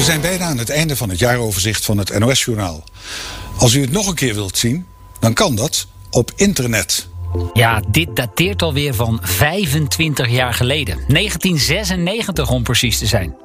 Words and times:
We 0.00 0.06
zijn 0.06 0.20
bijna 0.20 0.44
aan 0.44 0.58
het 0.58 0.70
einde 0.70 0.96
van 0.96 1.08
het 1.08 1.18
jaaroverzicht 1.18 1.84
van 1.84 1.98
het 1.98 2.18
NOS-journaal. 2.18 2.84
Als 3.58 3.74
u 3.74 3.80
het 3.80 3.90
nog 3.90 4.06
een 4.06 4.14
keer 4.14 4.34
wilt 4.34 4.58
zien, 4.58 4.86
dan 5.18 5.32
kan 5.32 5.54
dat 5.54 5.86
op 6.10 6.32
internet. 6.36 7.08
Ja, 7.52 7.82
dit 7.88 8.16
dateert 8.16 8.62
alweer 8.62 8.94
van 8.94 9.18
25 9.22 10.28
jaar 10.28 10.54
geleden. 10.54 10.94
1996 11.08 12.50
om 12.50 12.62
precies 12.62 12.98
te 12.98 13.06
zijn. 13.06 13.36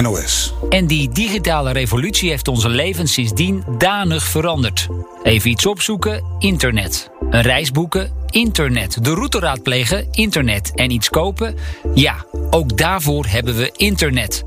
NOS. 0.00 0.54
En 0.68 0.86
die 0.86 1.08
digitale 1.08 1.72
revolutie 1.72 2.30
heeft 2.30 2.48
onze 2.48 2.68
levens 2.68 3.12
sindsdien 3.12 3.64
danig 3.78 4.24
veranderd. 4.24 4.88
Even 5.22 5.50
iets 5.50 5.66
opzoeken, 5.66 6.24
internet. 6.38 7.10
Een 7.30 7.42
reis 7.42 7.70
boeken, 7.70 8.12
internet. 8.30 9.04
De 9.04 9.14
route 9.14 9.38
raadplegen, 9.38 10.08
internet. 10.10 10.72
En 10.74 10.90
iets 10.90 11.08
kopen, 11.08 11.56
ja, 11.94 12.26
ook 12.50 12.76
daarvoor 12.76 13.26
hebben 13.26 13.56
we 13.56 13.72
internet. 13.76 14.44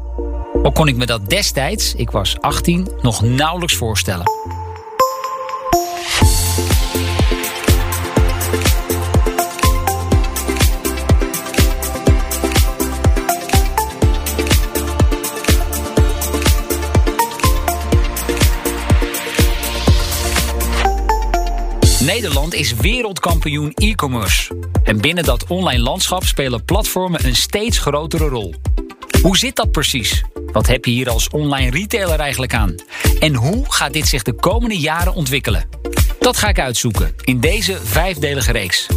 Al 0.63 0.71
kon 0.71 0.87
ik 0.87 0.95
me 0.95 1.05
dat 1.05 1.29
destijds, 1.29 1.95
ik 1.95 2.11
was 2.11 2.35
18, 2.39 2.87
nog 3.01 3.21
nauwelijks 3.21 3.75
voorstellen. 3.75 4.25
Nederland 22.11 22.53
is 22.53 22.73
wereldkampioen 22.73 23.71
e-commerce. 23.73 24.55
En 24.83 25.01
binnen 25.01 25.23
dat 25.23 25.47
online 25.47 25.81
landschap 25.81 26.25
spelen 26.25 26.65
platformen 26.65 27.25
een 27.25 27.35
steeds 27.35 27.77
grotere 27.77 28.27
rol. 28.27 28.53
Hoe 29.21 29.37
zit 29.37 29.55
dat 29.55 29.71
precies? 29.71 30.23
Wat 30.51 30.67
heb 30.67 30.85
je 30.85 30.91
hier 30.91 31.09
als 31.09 31.29
online 31.29 31.69
retailer 31.69 32.19
eigenlijk 32.19 32.53
aan? 32.53 32.75
En 33.19 33.35
hoe 33.35 33.65
gaat 33.73 33.93
dit 33.93 34.07
zich 34.07 34.23
de 34.23 34.33
komende 34.33 34.79
jaren 34.79 35.13
ontwikkelen? 35.13 35.69
Dat 36.19 36.37
ga 36.37 36.47
ik 36.47 36.59
uitzoeken 36.59 37.15
in 37.23 37.39
deze 37.39 37.77
vijfdelige 37.83 38.51
reeks. 38.51 38.87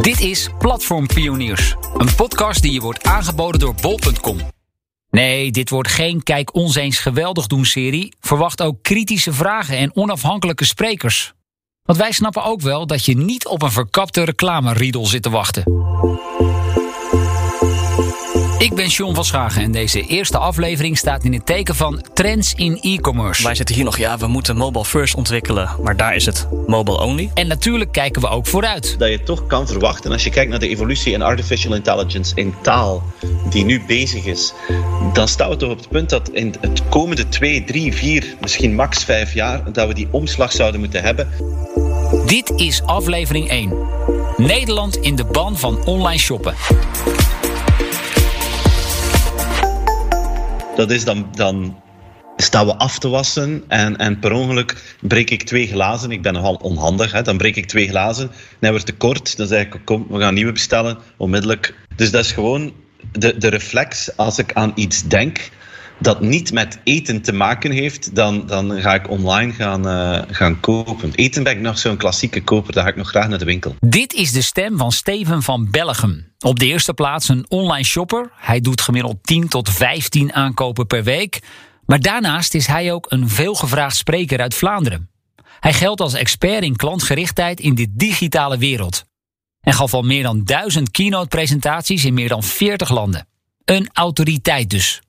Dit 0.00 0.20
is 0.20 0.48
Platform 0.58 1.06
Pioniers, 1.06 1.74
een 1.96 2.14
podcast 2.14 2.62
die 2.62 2.72
je 2.72 2.80
wordt 2.80 3.04
aangeboden 3.04 3.60
door 3.60 3.74
bol.com. 3.80 4.38
Nee, 5.10 5.50
dit 5.50 5.70
wordt 5.70 5.88
geen 5.88 6.22
Kijk 6.22 6.54
ons 6.54 6.74
eens 6.74 6.98
geweldig 6.98 7.46
doen 7.46 7.64
serie. 7.64 8.14
Verwacht 8.20 8.62
ook 8.62 8.82
kritische 8.82 9.32
vragen 9.32 9.76
en 9.76 9.96
onafhankelijke 9.96 10.64
sprekers. 10.64 11.34
Want 11.86 11.98
wij 11.98 12.12
snappen 12.12 12.44
ook 12.44 12.60
wel 12.60 12.86
dat 12.86 13.04
je 13.04 13.16
niet 13.16 13.46
op 13.46 13.62
een 13.62 13.70
verkapte 13.70 14.24
reclameriedel 14.24 15.06
zit 15.06 15.22
te 15.22 15.30
wachten. 15.30 15.64
Ik 18.58 18.74
ben 18.74 18.90
Sean 18.90 19.14
van 19.14 19.24
Schagen 19.24 19.62
en 19.62 19.72
deze 19.72 20.00
eerste 20.00 20.38
aflevering 20.38 20.98
staat 20.98 21.24
in 21.24 21.32
het 21.32 21.46
teken 21.46 21.74
van 21.74 22.04
trends 22.14 22.54
in 22.54 22.78
e-commerce. 22.80 23.42
Wij 23.42 23.54
zitten 23.54 23.74
hier 23.74 23.84
nog, 23.84 23.98
ja, 23.98 24.18
we 24.18 24.26
moeten 24.26 24.56
mobile 24.56 24.84
first 24.84 25.14
ontwikkelen, 25.14 25.70
maar 25.82 25.96
daar 25.96 26.14
is 26.14 26.26
het 26.26 26.48
mobile 26.66 27.00
only. 27.00 27.30
En 27.34 27.46
natuurlijk 27.46 27.92
kijken 27.92 28.22
we 28.22 28.28
ook 28.28 28.46
vooruit. 28.46 28.98
Dat 28.98 29.10
je 29.10 29.22
toch 29.22 29.46
kan 29.46 29.66
verwachten, 29.66 30.12
als 30.12 30.24
je 30.24 30.30
kijkt 30.30 30.50
naar 30.50 30.58
de 30.58 30.68
evolutie 30.68 31.12
in 31.12 31.22
artificial 31.22 31.74
intelligence 31.74 32.34
in 32.34 32.54
taal, 32.62 33.02
die 33.50 33.64
nu 33.64 33.82
bezig 33.86 34.24
is, 34.24 34.52
dan 35.12 35.28
staan 35.28 35.48
we 35.48 35.56
toch 35.56 35.70
op 35.70 35.78
het 35.78 35.88
punt 35.88 36.10
dat 36.10 36.28
in 36.28 36.54
het 36.60 36.82
komende 36.88 37.28
twee, 37.28 37.64
drie, 37.64 37.94
vier, 37.94 38.36
misschien 38.40 38.74
max 38.74 39.04
vijf 39.04 39.34
jaar, 39.34 39.72
dat 39.72 39.88
we 39.88 39.94
die 39.94 40.08
omslag 40.10 40.52
zouden 40.52 40.80
moeten 40.80 41.02
hebben. 41.02 41.28
Dit 42.10 42.52
is 42.56 42.82
aflevering 42.82 43.48
1. 43.48 43.72
Nederland 44.36 44.96
in 44.96 45.16
de 45.16 45.24
ban 45.24 45.58
van 45.58 45.84
online 45.84 46.18
shoppen. 46.18 46.54
Dat 50.76 50.90
is 50.90 51.04
dan, 51.04 51.28
dan 51.34 51.82
staan 52.36 52.66
we 52.66 52.76
af 52.76 52.98
te 52.98 53.08
wassen 53.08 53.64
en, 53.68 53.96
en 53.96 54.18
per 54.18 54.32
ongeluk 54.32 54.96
breek 55.00 55.30
ik 55.30 55.42
twee 55.42 55.66
glazen. 55.66 56.10
Ik 56.10 56.22
ben 56.22 56.32
nogal 56.32 56.54
onhandig. 56.54 57.12
Hè. 57.12 57.22
Dan 57.22 57.36
breek 57.36 57.56
ik 57.56 57.66
twee 57.66 57.88
glazen, 57.88 58.30
dan 58.60 58.70
wordt 58.70 58.86
te 58.86 58.94
kort. 58.94 59.36
Dan 59.36 59.46
zeg 59.46 59.64
ik, 59.64 59.80
kom, 59.84 60.06
we 60.08 60.20
gaan 60.20 60.34
nieuwe 60.34 60.52
bestellen, 60.52 60.98
onmiddellijk. 61.16 61.74
Dus 61.96 62.10
dat 62.10 62.24
is 62.24 62.32
gewoon 62.32 62.72
de, 63.12 63.38
de 63.38 63.48
reflex 63.48 64.16
als 64.16 64.38
ik 64.38 64.52
aan 64.52 64.72
iets 64.74 65.02
denk 65.02 65.50
dat 65.98 66.20
niet 66.20 66.52
met 66.52 66.78
eten 66.84 67.22
te 67.22 67.32
maken 67.32 67.70
heeft, 67.70 68.14
dan, 68.14 68.46
dan 68.46 68.80
ga 68.80 68.94
ik 68.94 69.10
online 69.10 69.52
gaan, 69.52 69.86
uh, 69.88 70.22
gaan 70.30 70.60
kopen. 70.60 71.12
Eten 71.14 71.42
ben 71.42 71.52
ik 71.52 71.60
nog 71.60 71.78
zo'n 71.78 71.96
klassieke 71.96 72.42
koper, 72.42 72.72
daar 72.72 72.84
ga 72.84 72.90
ik 72.90 72.96
nog 72.96 73.08
graag 73.08 73.28
naar 73.28 73.38
de 73.38 73.44
winkel. 73.44 73.76
Dit 73.80 74.12
is 74.12 74.32
de 74.32 74.42
stem 74.42 74.76
van 74.76 74.92
Steven 74.92 75.42
van 75.42 75.70
Bellegem. 75.70 76.32
Op 76.38 76.58
de 76.58 76.66
eerste 76.66 76.94
plaats 76.94 77.28
een 77.28 77.44
online 77.48 77.84
shopper. 77.84 78.30
Hij 78.34 78.60
doet 78.60 78.80
gemiddeld 78.80 79.16
10 79.22 79.48
tot 79.48 79.70
15 79.70 80.32
aankopen 80.32 80.86
per 80.86 81.04
week. 81.04 81.40
Maar 81.86 82.00
daarnaast 82.00 82.54
is 82.54 82.66
hij 82.66 82.92
ook 82.92 83.06
een 83.08 83.28
veelgevraagd 83.28 83.96
spreker 83.96 84.40
uit 84.40 84.54
Vlaanderen. 84.54 85.10
Hij 85.60 85.72
geldt 85.72 86.00
als 86.00 86.14
expert 86.14 86.62
in 86.62 86.76
klantgerichtheid 86.76 87.60
in 87.60 87.74
de 87.74 87.86
digitale 87.90 88.58
wereld. 88.58 89.04
En 89.60 89.72
gaf 89.72 89.94
al 89.94 90.02
meer 90.02 90.22
dan 90.22 90.44
duizend 90.44 90.90
keynote-presentaties 90.90 92.04
in 92.04 92.14
meer 92.14 92.28
dan 92.28 92.42
40 92.42 92.90
landen. 92.90 93.26
Een 93.64 93.88
autoriteit 93.92 94.70
dus. 94.70 95.00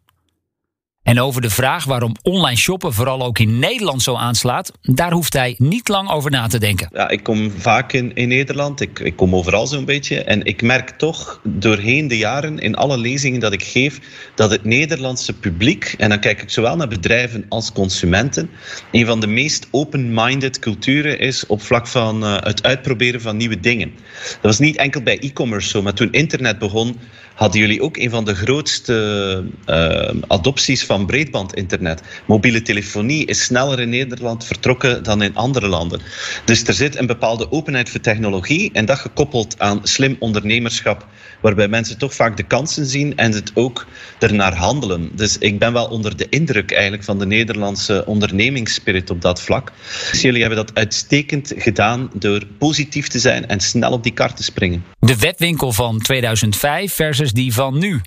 En 1.07 1.19
over 1.19 1.41
de 1.41 1.49
vraag 1.49 1.83
waarom 1.83 2.15
online 2.21 2.57
shoppen 2.57 2.93
vooral 2.93 3.23
ook 3.23 3.39
in 3.39 3.59
Nederland 3.59 4.01
zo 4.01 4.15
aanslaat, 4.15 4.71
daar 4.81 5.11
hoeft 5.11 5.33
hij 5.33 5.55
niet 5.57 5.87
lang 5.87 6.09
over 6.09 6.31
na 6.31 6.47
te 6.47 6.59
denken. 6.59 6.89
Ja, 6.93 7.09
ik 7.09 7.23
kom 7.23 7.51
vaak 7.57 7.93
in, 7.93 8.15
in 8.15 8.27
Nederland, 8.27 8.81
ik, 8.81 8.99
ik 8.99 9.15
kom 9.15 9.35
overal 9.35 9.67
zo'n 9.67 9.85
beetje. 9.85 10.23
En 10.23 10.45
ik 10.45 10.61
merk 10.61 10.89
toch 10.89 11.39
doorheen 11.43 12.07
de 12.07 12.17
jaren, 12.17 12.59
in 12.59 12.75
alle 12.75 12.97
lezingen 12.97 13.39
dat 13.39 13.53
ik 13.53 13.63
geef, 13.63 13.99
dat 14.35 14.51
het 14.51 14.63
Nederlandse 14.63 15.33
publiek, 15.33 15.95
en 15.97 16.09
dan 16.09 16.19
kijk 16.19 16.41
ik 16.41 16.49
zowel 16.49 16.75
naar 16.75 16.87
bedrijven 16.87 17.45
als 17.49 17.71
consumenten, 17.71 18.49
een 18.91 19.05
van 19.05 19.19
de 19.19 19.27
meest 19.27 19.67
open-minded 19.71 20.59
culturen 20.59 21.19
is 21.19 21.45
op 21.45 21.61
vlak 21.61 21.87
van 21.87 22.23
uh, 22.23 22.37
het 22.39 22.63
uitproberen 22.63 23.21
van 23.21 23.37
nieuwe 23.37 23.59
dingen. 23.59 23.91
Dat 24.21 24.37
was 24.41 24.59
niet 24.59 24.77
enkel 24.77 25.01
bij 25.01 25.19
e-commerce 25.19 25.69
zo, 25.69 25.81
maar 25.81 25.93
toen 25.93 26.11
internet 26.11 26.59
begon, 26.59 26.95
hadden 27.37 27.59
jullie 27.59 27.81
ook 27.81 27.97
een 27.97 28.09
van 28.09 28.25
de 28.25 28.35
grootste 28.35 29.43
uh, 29.65 30.21
adopties 30.27 30.85
van 30.85 30.96
breedbandinternet. 31.05 32.01
Mobiele 32.25 32.61
telefonie 32.61 33.25
is 33.25 33.43
sneller 33.43 33.79
in 33.79 33.89
Nederland 33.89 34.45
vertrokken 34.45 35.03
dan 35.03 35.21
in 35.21 35.35
andere 35.35 35.67
landen. 35.67 36.01
Dus 36.45 36.63
er 36.63 36.73
zit 36.73 36.95
een 36.95 37.05
bepaalde 37.05 37.51
openheid 37.51 37.89
voor 37.89 37.99
technologie 37.99 38.69
en 38.73 38.85
dat 38.85 38.99
gekoppeld 38.99 39.59
aan 39.59 39.79
slim 39.83 40.15
ondernemerschap, 40.19 41.05
waarbij 41.41 41.67
mensen 41.67 41.97
toch 41.97 42.13
vaak 42.13 42.37
de 42.37 42.43
kansen 42.43 42.85
zien 42.85 43.15
en 43.15 43.31
het 43.31 43.51
ook 43.53 43.85
ernaar 44.19 44.55
handelen. 44.55 45.09
Dus 45.13 45.37
ik 45.37 45.59
ben 45.59 45.73
wel 45.73 45.87
onder 45.87 46.17
de 46.17 46.29
indruk 46.29 46.71
eigenlijk 46.71 47.03
van 47.03 47.19
de 47.19 47.25
Nederlandse 47.25 48.03
ondernemingsspirit 48.05 49.09
op 49.09 49.21
dat 49.21 49.41
vlak. 49.41 49.71
Dus 50.11 50.21
jullie 50.21 50.39
hebben 50.39 50.65
dat 50.65 50.75
uitstekend 50.75 51.53
gedaan 51.57 52.09
door 52.13 52.45
positief 52.57 53.07
te 53.07 53.19
zijn 53.19 53.47
en 53.47 53.59
snel 53.59 53.91
op 53.91 54.03
die 54.03 54.13
kar 54.13 54.33
te 54.33 54.43
springen. 54.43 54.83
De 54.99 55.17
webwinkel 55.17 55.71
van 55.71 55.99
2005 55.99 56.93
versus 56.93 57.31
die 57.31 57.53
van 57.53 57.77
nu. 57.77 58.01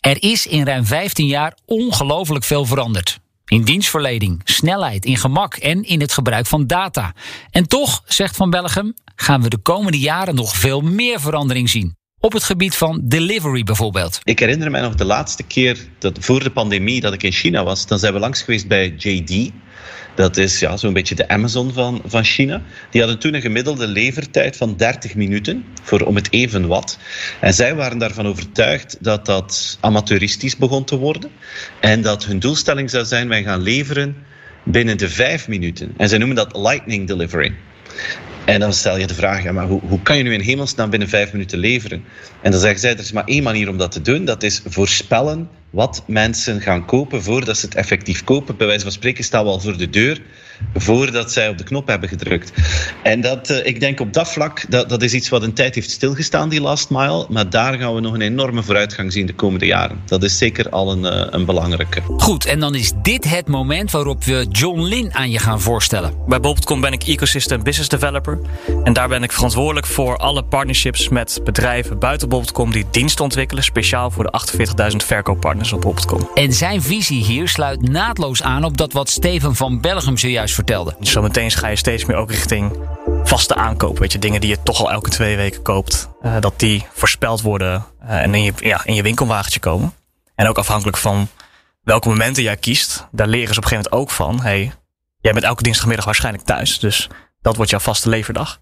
Er 0.00 0.22
is 0.22 0.46
in 0.46 0.64
ruim 0.64 0.84
15 0.84 1.26
jaar 1.26 1.56
ongelooflijk 1.64 2.44
veel 2.44 2.64
veranderd. 2.64 3.18
In 3.46 3.62
dienstverlening, 3.62 4.40
snelheid, 4.44 5.04
in 5.04 5.16
gemak 5.16 5.54
en 5.54 5.82
in 5.82 6.00
het 6.00 6.12
gebruik 6.12 6.46
van 6.46 6.66
data. 6.66 7.14
En 7.50 7.68
toch, 7.68 8.02
zegt 8.06 8.36
Van 8.36 8.50
Bellegem, 8.50 8.94
gaan 9.14 9.42
we 9.42 9.48
de 9.48 9.58
komende 9.58 9.98
jaren 9.98 10.34
nog 10.34 10.56
veel 10.56 10.80
meer 10.80 11.20
verandering 11.20 11.70
zien. 11.70 11.96
Op 12.20 12.32
het 12.32 12.42
gebied 12.42 12.76
van 12.76 13.00
delivery 13.04 13.62
bijvoorbeeld. 13.62 14.20
Ik 14.22 14.38
herinner 14.38 14.70
me 14.70 14.80
nog 14.80 14.94
de 14.94 15.04
laatste 15.04 15.42
keer 15.42 15.88
dat 15.98 16.18
voor 16.20 16.42
de 16.42 16.50
pandemie 16.50 17.00
dat 17.00 17.12
ik 17.12 17.22
in 17.22 17.32
China 17.32 17.64
was. 17.64 17.86
Dan 17.86 17.98
zijn 17.98 18.12
we 18.12 18.18
langs 18.18 18.42
geweest 18.42 18.68
bij 18.68 18.94
JD. 18.96 19.50
Dat 20.18 20.36
is 20.36 20.58
ja, 20.58 20.76
zo'n 20.76 20.92
beetje 20.92 21.14
de 21.14 21.28
Amazon 21.28 21.72
van, 21.72 22.02
van 22.06 22.24
China. 22.24 22.62
Die 22.90 23.00
hadden 23.00 23.18
toen 23.18 23.34
een 23.34 23.40
gemiddelde 23.40 23.86
levertijd 23.86 24.56
van 24.56 24.76
30 24.76 25.14
minuten 25.14 25.64
voor 25.82 26.00
om 26.00 26.14
het 26.14 26.32
even 26.32 26.66
wat. 26.66 26.98
En 27.40 27.54
zij 27.54 27.74
waren 27.74 27.98
daarvan 27.98 28.26
overtuigd 28.26 28.96
dat 29.00 29.26
dat 29.26 29.78
amateuristisch 29.80 30.56
begon 30.56 30.84
te 30.84 30.96
worden. 30.96 31.30
En 31.80 32.02
dat 32.02 32.24
hun 32.24 32.38
doelstelling 32.38 32.90
zou 32.90 33.04
zijn: 33.04 33.28
wij 33.28 33.42
gaan 33.42 33.60
leveren 33.60 34.16
binnen 34.64 34.98
de 34.98 35.08
vijf 35.08 35.48
minuten. 35.48 35.94
En 35.96 36.08
zij 36.08 36.18
noemen 36.18 36.36
dat 36.36 36.56
lightning 36.56 37.06
delivery. 37.06 37.54
En 38.44 38.60
dan 38.60 38.72
stel 38.72 38.98
je 38.98 39.06
de 39.06 39.14
vraag, 39.14 39.42
ja, 39.42 39.52
maar 39.52 39.66
hoe, 39.66 39.80
hoe 39.80 40.02
kan 40.02 40.16
je 40.16 40.22
nu 40.22 40.32
in 40.32 40.40
hemelsnaam 40.40 40.90
binnen 40.90 41.08
vijf 41.08 41.32
minuten 41.32 41.58
leveren? 41.58 42.04
En 42.42 42.50
dan 42.50 42.60
zeggen 42.60 42.80
zij, 42.80 42.92
er 42.92 42.98
is 42.98 43.12
maar 43.12 43.24
één 43.24 43.42
manier 43.42 43.68
om 43.68 43.78
dat 43.78 43.92
te 43.92 44.02
doen. 44.02 44.24
Dat 44.24 44.42
is 44.42 44.62
voorspellen 44.66 45.48
wat 45.70 46.02
mensen 46.06 46.60
gaan 46.60 46.84
kopen 46.84 47.22
voordat 47.22 47.58
ze 47.58 47.66
het 47.66 47.74
effectief 47.74 48.24
kopen. 48.24 48.56
Bij 48.56 48.66
wijze 48.66 48.82
van 48.82 48.92
spreken 48.92 49.24
staan 49.24 49.44
we 49.44 49.50
al 49.50 49.60
voor 49.60 49.76
de 49.76 49.90
deur 49.90 50.20
voordat 50.74 51.32
zij 51.32 51.48
op 51.48 51.58
de 51.58 51.64
knop 51.64 51.86
hebben 51.86 52.08
gedrukt. 52.08 52.52
En 53.02 53.20
dat, 53.20 53.50
uh, 53.50 53.66
ik 53.66 53.80
denk 53.80 54.00
op 54.00 54.12
dat 54.12 54.28
vlak, 54.28 54.70
dat, 54.70 54.88
dat 54.88 55.02
is 55.02 55.12
iets 55.12 55.28
wat 55.28 55.42
een 55.42 55.52
tijd 55.52 55.74
heeft 55.74 55.90
stilgestaan, 55.90 56.48
die 56.48 56.60
last 56.60 56.90
mile. 56.90 57.26
Maar 57.28 57.50
daar 57.50 57.78
gaan 57.78 57.94
we 57.94 58.00
nog 58.00 58.14
een 58.14 58.20
enorme 58.20 58.62
vooruitgang 58.62 59.12
zien 59.12 59.26
de 59.26 59.34
komende 59.34 59.66
jaren. 59.66 60.00
Dat 60.04 60.22
is 60.22 60.38
zeker 60.38 60.70
al 60.70 60.92
een, 60.92 61.02
uh, 61.02 61.26
een 61.30 61.44
belangrijke. 61.44 62.02
Goed, 62.16 62.46
en 62.46 62.60
dan 62.60 62.74
is 62.74 62.92
dit 63.02 63.24
het 63.24 63.48
moment 63.48 63.90
waarop 63.90 64.24
we 64.24 64.46
John 64.50 64.80
Lin 64.80 65.14
aan 65.14 65.30
je 65.30 65.38
gaan 65.38 65.60
voorstellen. 65.60 66.12
Bij 66.26 66.40
Bob.com 66.40 66.80
ben 66.80 66.92
ik 66.92 67.02
Ecosystem 67.02 67.62
Business 67.62 67.88
Developer. 67.88 68.38
En 68.84 68.92
daar 68.92 69.08
ben 69.08 69.22
ik 69.22 69.32
verantwoordelijk 69.32 69.86
voor 69.86 70.16
alle 70.16 70.42
partnerships 70.42 71.08
met 71.08 71.40
bedrijven 71.44 71.98
buiten 71.98 72.28
Bob.com 72.28 72.72
die 72.72 72.84
diensten 72.90 73.24
ontwikkelen, 73.24 73.64
speciaal 73.64 74.10
voor 74.10 74.24
de 74.24 74.40
48.000 74.90 74.96
verkooppartners 74.96 75.57
op. 76.12 76.30
En 76.34 76.52
zijn 76.52 76.82
visie 76.82 77.24
hier 77.24 77.48
sluit 77.48 77.88
naadloos 77.88 78.42
aan 78.42 78.64
op 78.64 78.76
dat 78.76 78.92
wat 78.92 79.08
Steven 79.08 79.54
van 79.54 79.80
Belgium 79.80 80.16
zojuist 80.16 80.54
vertelde. 80.54 80.96
Zometeen 81.00 81.50
ga 81.50 81.68
je 81.68 81.76
steeds 81.76 82.04
meer 82.04 82.16
ook 82.16 82.30
richting 82.30 82.72
vaste 83.24 83.54
aankopen. 83.54 84.00
Weet 84.00 84.12
je, 84.12 84.18
dingen 84.18 84.40
die 84.40 84.50
je 84.50 84.62
toch 84.62 84.80
al 84.80 84.90
elke 84.90 85.10
twee 85.10 85.36
weken 85.36 85.62
koopt. 85.62 86.08
Uh, 86.22 86.36
dat 86.40 86.58
die 86.58 86.86
voorspeld 86.92 87.40
worden 87.42 87.84
uh, 88.02 88.22
en 88.22 88.34
in 88.34 88.42
je, 88.42 88.52
ja, 88.56 88.84
in 88.84 88.94
je 88.94 89.02
winkelwagentje 89.02 89.60
komen. 89.60 89.92
En 90.34 90.48
ook 90.48 90.58
afhankelijk 90.58 90.96
van 90.96 91.28
welke 91.82 92.08
momenten 92.08 92.42
jij 92.42 92.56
kiest. 92.56 93.06
Daar 93.10 93.26
leren 93.26 93.54
ze 93.54 93.60
op 93.60 93.64
een 93.64 93.70
gegeven 93.70 93.90
moment 93.90 94.10
ook 94.10 94.16
van. 94.16 94.40
hey, 94.40 94.72
jij 95.20 95.32
bent 95.32 95.44
elke 95.44 95.62
dinsdagmiddag 95.62 96.04
waarschijnlijk 96.04 96.44
thuis. 96.44 96.78
Dus 96.78 97.08
dat 97.40 97.56
wordt 97.56 97.70
jouw 97.70 97.80
vaste 97.80 98.08
leverdag. 98.08 98.60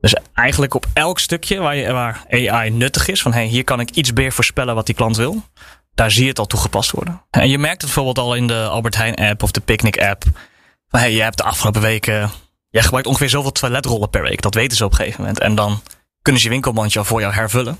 Dus 0.00 0.14
eigenlijk 0.34 0.74
op 0.74 0.86
elk 0.92 1.18
stukje 1.18 1.58
waar, 1.58 1.76
je, 1.76 1.92
waar 1.92 2.24
AI 2.30 2.70
nuttig 2.70 3.08
is. 3.08 3.22
Van 3.22 3.32
hey, 3.32 3.46
hier 3.46 3.64
kan 3.64 3.80
ik 3.80 3.90
iets 3.90 4.12
meer 4.12 4.32
voorspellen 4.32 4.74
wat 4.74 4.86
die 4.86 4.94
klant 4.94 5.16
wil. 5.16 5.42
Daar 5.96 6.10
zie 6.10 6.22
je 6.22 6.28
het 6.28 6.38
al 6.38 6.46
toegepast 6.46 6.90
worden. 6.90 7.22
En 7.30 7.48
je 7.48 7.58
merkt 7.58 7.82
het 7.82 7.94
bijvoorbeeld 7.94 8.18
al 8.18 8.34
in 8.34 8.46
de 8.46 8.66
Albert 8.66 8.96
Heijn 8.96 9.14
app 9.14 9.42
of 9.42 9.50
de 9.50 9.60
Picnic 9.60 10.02
app. 10.02 10.24
Van 10.88 11.00
hey, 11.00 11.12
je 11.12 11.22
hebt 11.22 11.36
de 11.36 11.42
afgelopen 11.42 11.80
weken. 11.80 12.30
Jij 12.70 12.82
gebruikt 12.82 13.08
ongeveer 13.08 13.28
zoveel 13.28 13.52
toiletrollen 13.52 14.10
per 14.10 14.22
week. 14.22 14.42
Dat 14.42 14.54
weten 14.54 14.76
ze 14.76 14.84
op 14.84 14.90
een 14.90 14.96
gegeven 14.96 15.20
moment. 15.20 15.40
En 15.40 15.54
dan 15.54 15.82
kunnen 16.22 16.40
ze 16.40 16.46
je 16.46 16.52
winkelmandje 16.52 16.98
al 16.98 17.04
voor 17.04 17.20
jou 17.20 17.34
hervullen. 17.34 17.78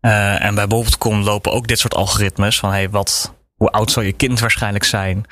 Uh, 0.00 0.44
en 0.44 0.54
bij 0.54 0.66
Bol.com 0.66 1.22
lopen 1.22 1.52
ook 1.52 1.66
dit 1.66 1.78
soort 1.78 1.94
algoritmes. 1.94 2.58
Van 2.58 2.70
hey, 2.70 2.90
wat, 2.90 3.34
hoe 3.54 3.70
oud 3.70 3.90
zal 3.90 4.02
je 4.02 4.12
kind 4.12 4.40
waarschijnlijk 4.40 4.84
zijn? 4.84 5.24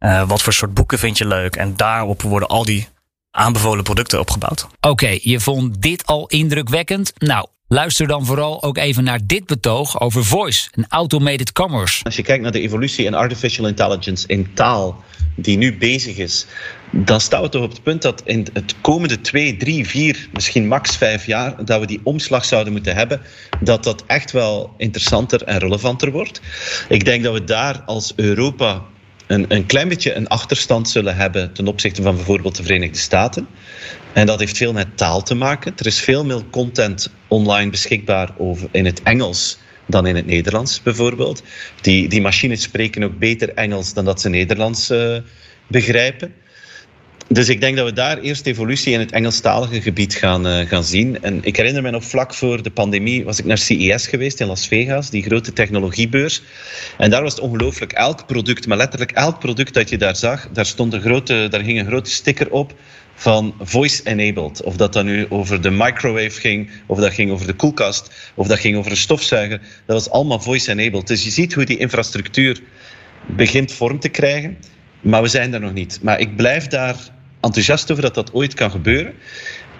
Uh, 0.00 0.28
wat 0.28 0.42
voor 0.42 0.52
soort 0.52 0.74
boeken 0.74 0.98
vind 0.98 1.18
je 1.18 1.26
leuk? 1.26 1.56
En 1.56 1.76
daarop 1.76 2.22
worden 2.22 2.48
al 2.48 2.64
die 2.64 2.88
aanbevolen 3.30 3.84
producten 3.84 4.20
opgebouwd. 4.20 4.64
Oké, 4.64 4.88
okay, 4.88 5.20
je 5.22 5.40
vond 5.40 5.82
dit 5.82 6.06
al 6.06 6.26
indrukwekkend. 6.26 7.12
Nou, 7.18 7.46
Luister 7.72 8.06
dan 8.06 8.26
vooral 8.26 8.62
ook 8.62 8.78
even 8.78 9.04
naar 9.04 9.20
dit 9.24 9.46
betoog 9.46 10.00
over 10.00 10.24
voice 10.24 10.68
en 10.72 10.86
automated 10.88 11.52
commerce. 11.52 12.04
Als 12.04 12.16
je 12.16 12.22
kijkt 12.22 12.42
naar 12.42 12.52
de 12.52 12.60
evolutie 12.60 13.04
in 13.04 13.14
artificial 13.14 13.66
intelligence 13.66 14.26
in 14.26 14.54
taal 14.54 15.04
die 15.34 15.56
nu 15.56 15.76
bezig 15.78 16.16
is, 16.16 16.46
dan 16.90 17.20
staan 17.20 17.42
we 17.42 17.48
toch 17.48 17.62
op 17.62 17.70
het 17.70 17.82
punt 17.82 18.02
dat 18.02 18.22
in 18.24 18.46
het 18.52 18.74
komende 18.80 19.20
twee, 19.20 19.56
drie, 19.56 19.88
vier, 19.88 20.28
misschien 20.32 20.68
max 20.68 20.96
vijf 20.96 21.26
jaar, 21.26 21.64
dat 21.64 21.80
we 21.80 21.86
die 21.86 22.00
omslag 22.02 22.44
zouden 22.44 22.72
moeten 22.72 22.94
hebben, 22.94 23.20
dat 23.60 23.84
dat 23.84 24.04
echt 24.06 24.30
wel 24.30 24.74
interessanter 24.76 25.42
en 25.42 25.58
relevanter 25.58 26.10
wordt. 26.10 26.40
Ik 26.88 27.04
denk 27.04 27.24
dat 27.24 27.32
we 27.32 27.44
daar 27.44 27.82
als 27.86 28.12
Europa 28.16 28.82
een, 29.30 29.44
een 29.48 29.66
klein 29.66 29.88
beetje 29.88 30.14
een 30.14 30.28
achterstand 30.28 30.88
zullen 30.88 31.16
hebben 31.16 31.52
ten 31.52 31.68
opzichte 31.68 32.02
van 32.02 32.14
bijvoorbeeld 32.16 32.56
de 32.56 32.62
Verenigde 32.62 32.98
Staten. 32.98 33.46
En 34.12 34.26
dat 34.26 34.38
heeft 34.38 34.56
veel 34.56 34.72
met 34.72 34.96
taal 34.96 35.22
te 35.22 35.34
maken. 35.34 35.72
Er 35.76 35.86
is 35.86 36.00
veel 36.00 36.24
meer 36.24 36.42
content 36.50 37.12
online 37.28 37.70
beschikbaar 37.70 38.34
over, 38.38 38.68
in 38.70 38.84
het 38.84 39.02
Engels 39.02 39.58
dan 39.86 40.06
in 40.06 40.16
het 40.16 40.26
Nederlands 40.26 40.82
bijvoorbeeld. 40.82 41.42
Die, 41.80 42.08
die 42.08 42.20
machines 42.20 42.62
spreken 42.62 43.02
ook 43.02 43.18
beter 43.18 43.54
Engels 43.54 43.94
dan 43.94 44.04
dat 44.04 44.20
ze 44.20 44.28
Nederlands 44.28 44.90
uh, 44.90 45.16
begrijpen. 45.66 46.34
Dus 47.28 47.48
ik 47.48 47.60
denk 47.60 47.76
dat 47.76 47.86
we 47.86 47.92
daar 47.92 48.18
eerst 48.18 48.46
evolutie 48.46 48.92
in 48.92 48.98
het 48.98 49.12
Engelstalige 49.12 49.80
gebied 49.80 50.14
gaan, 50.14 50.46
uh, 50.46 50.68
gaan 50.68 50.84
zien. 50.84 51.22
En 51.22 51.38
ik 51.42 51.56
herinner 51.56 51.82
me 51.82 51.90
nog 51.90 52.04
vlak 52.04 52.34
voor 52.34 52.62
de 52.62 52.70
pandemie 52.70 53.24
was 53.24 53.38
ik 53.38 53.44
naar 53.44 53.58
CES 53.58 54.06
geweest 54.06 54.40
in 54.40 54.46
Las 54.46 54.66
Vegas, 54.66 55.10
die 55.10 55.22
grote 55.22 55.52
technologiebeurs. 55.52 56.42
En 56.98 57.10
daar 57.10 57.22
was 57.22 57.32
het 57.32 57.40
ongelooflijk. 57.40 57.92
Elk 57.92 58.26
product, 58.26 58.66
maar 58.66 58.76
letterlijk 58.76 59.12
elk 59.12 59.38
product 59.38 59.74
dat 59.74 59.88
je 59.88 59.98
daar 59.98 60.16
zag, 60.16 60.48
daar, 60.52 60.66
stond 60.66 60.92
een 60.92 61.00
grote, 61.00 61.46
daar 61.50 61.64
ging 61.64 61.78
een 61.78 61.86
grote 61.86 62.10
sticker 62.10 62.50
op 62.50 62.74
van 63.20 63.54
voice-enabled. 63.60 64.62
Of 64.62 64.76
dat 64.76 64.92
dan 64.92 65.06
nu 65.06 65.26
over 65.28 65.60
de 65.60 65.70
microwave 65.70 66.40
ging, 66.40 66.70
of 66.86 66.98
dat 66.98 67.12
ging 67.12 67.30
over 67.30 67.46
de 67.46 67.52
koelkast, 67.52 68.32
of 68.34 68.46
dat 68.46 68.58
ging 68.58 68.76
over 68.76 68.90
een 68.90 68.96
stofzuiger. 68.96 69.58
Dat 69.58 69.96
was 69.96 70.10
allemaal 70.10 70.40
voice-enabled. 70.40 71.06
Dus 71.06 71.24
je 71.24 71.30
ziet 71.30 71.54
hoe 71.54 71.64
die 71.64 71.78
infrastructuur 71.78 72.60
begint 73.26 73.72
vorm 73.72 74.00
te 74.00 74.08
krijgen. 74.08 74.58
Maar 75.00 75.22
we 75.22 75.28
zijn 75.28 75.50
daar 75.50 75.60
nog 75.60 75.72
niet. 75.72 75.98
Maar 76.02 76.20
ik 76.20 76.36
blijf 76.36 76.66
daar 76.66 76.96
enthousiast 77.40 77.90
over 77.90 78.02
dat 78.02 78.14
dat 78.14 78.32
ooit 78.32 78.54
kan 78.54 78.70
gebeuren. 78.70 79.14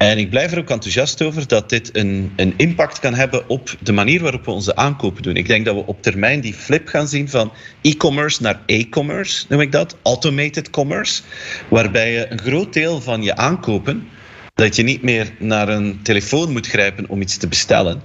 En 0.00 0.18
ik 0.18 0.30
blijf 0.30 0.52
er 0.52 0.58
ook 0.58 0.70
enthousiast 0.70 1.22
over 1.22 1.46
dat 1.46 1.68
dit 1.68 1.96
een, 1.96 2.32
een 2.36 2.54
impact 2.56 2.98
kan 2.98 3.14
hebben 3.14 3.48
op 3.48 3.76
de 3.80 3.92
manier 3.92 4.22
waarop 4.22 4.44
we 4.44 4.50
onze 4.50 4.76
aankopen 4.76 5.22
doen. 5.22 5.36
Ik 5.36 5.46
denk 5.46 5.64
dat 5.64 5.74
we 5.74 5.86
op 5.86 6.02
termijn 6.02 6.40
die 6.40 6.54
flip 6.54 6.88
gaan 6.88 7.08
zien 7.08 7.28
van 7.28 7.52
e-commerce 7.82 8.42
naar 8.42 8.60
e-commerce, 8.66 9.44
noem 9.48 9.60
ik 9.60 9.72
dat, 9.72 9.96
automated 10.02 10.70
commerce, 10.70 11.22
waarbij 11.68 12.12
je 12.12 12.26
een 12.30 12.38
groot 12.38 12.72
deel 12.72 13.00
van 13.00 13.22
je 13.22 13.36
aankopen, 13.36 14.08
dat 14.54 14.76
je 14.76 14.82
niet 14.82 15.02
meer 15.02 15.30
naar 15.38 15.68
een 15.68 16.02
telefoon 16.02 16.52
moet 16.52 16.66
grijpen 16.66 17.08
om 17.08 17.20
iets 17.20 17.36
te 17.36 17.48
bestellen, 17.48 18.02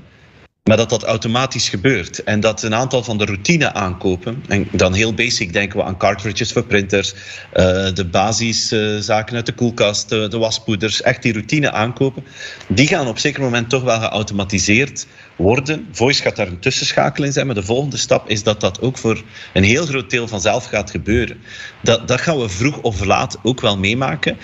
maar 0.70 0.78
dat 0.78 0.90
dat 0.90 1.04
automatisch 1.04 1.70
gebeurt. 1.70 2.24
En 2.24 2.40
dat 2.40 2.64
een 2.64 2.76
aantal 2.76 3.04
van 3.04 3.18
de 3.18 3.26
routine 3.26 3.74
aankopen, 3.74 4.44
en 4.48 4.68
dan 4.72 4.94
heel 4.94 5.14
basic 5.14 5.54
denken 5.54 5.78
we 5.78 5.84
aan 5.84 5.98
cartridges 5.98 6.52
voor 6.52 6.64
printers, 6.64 7.14
uh, 7.14 7.18
de 7.94 8.08
basiszaken 8.12 9.36
uit 9.36 9.46
de 9.46 9.54
koelkast, 9.54 10.10
de, 10.10 10.28
de, 10.28 10.38
waspoeders, 10.38 11.02
echt 11.02 11.22
die 11.22 11.34
routine 11.34 11.72
aankopen, 11.72 12.24
die 12.68 12.88
gaan 12.88 13.08
op 13.08 13.20
zeker 13.20 13.42
moment 13.42 13.70
toch 13.70 13.84
wel 13.84 14.00
geautomatiseerd 14.00 15.08
worden. 15.36 15.88
Voice 15.92 16.22
gaat 16.22 16.36
daar 16.36 16.48
een 16.48 16.60
tussenschakel 16.60 17.24
in 17.24 17.32
zijn, 17.32 17.46
maar 17.46 17.56
de 17.56 17.64
volgende 17.64 17.98
stap 17.98 18.30
is 18.30 18.44
dat 18.44 18.62
dat 18.62 18.82
ook 18.82 18.98
voor 18.98 19.24
een 19.54 19.64
heel 19.64 19.86
groot 19.86 20.10
deel 20.10 20.28
vanzelf 20.28 20.66
gaat 20.66 20.92
gebeuren. 20.92 21.38
Dat, 21.82 22.08
dat 22.08 22.22
gaan 22.22 22.40
we 22.40 22.50
vroeg 22.50 22.78
of 22.78 23.04
laat 23.04 23.38
ook 23.44 23.62
wel 23.62 23.78
meemaken. 23.78 24.38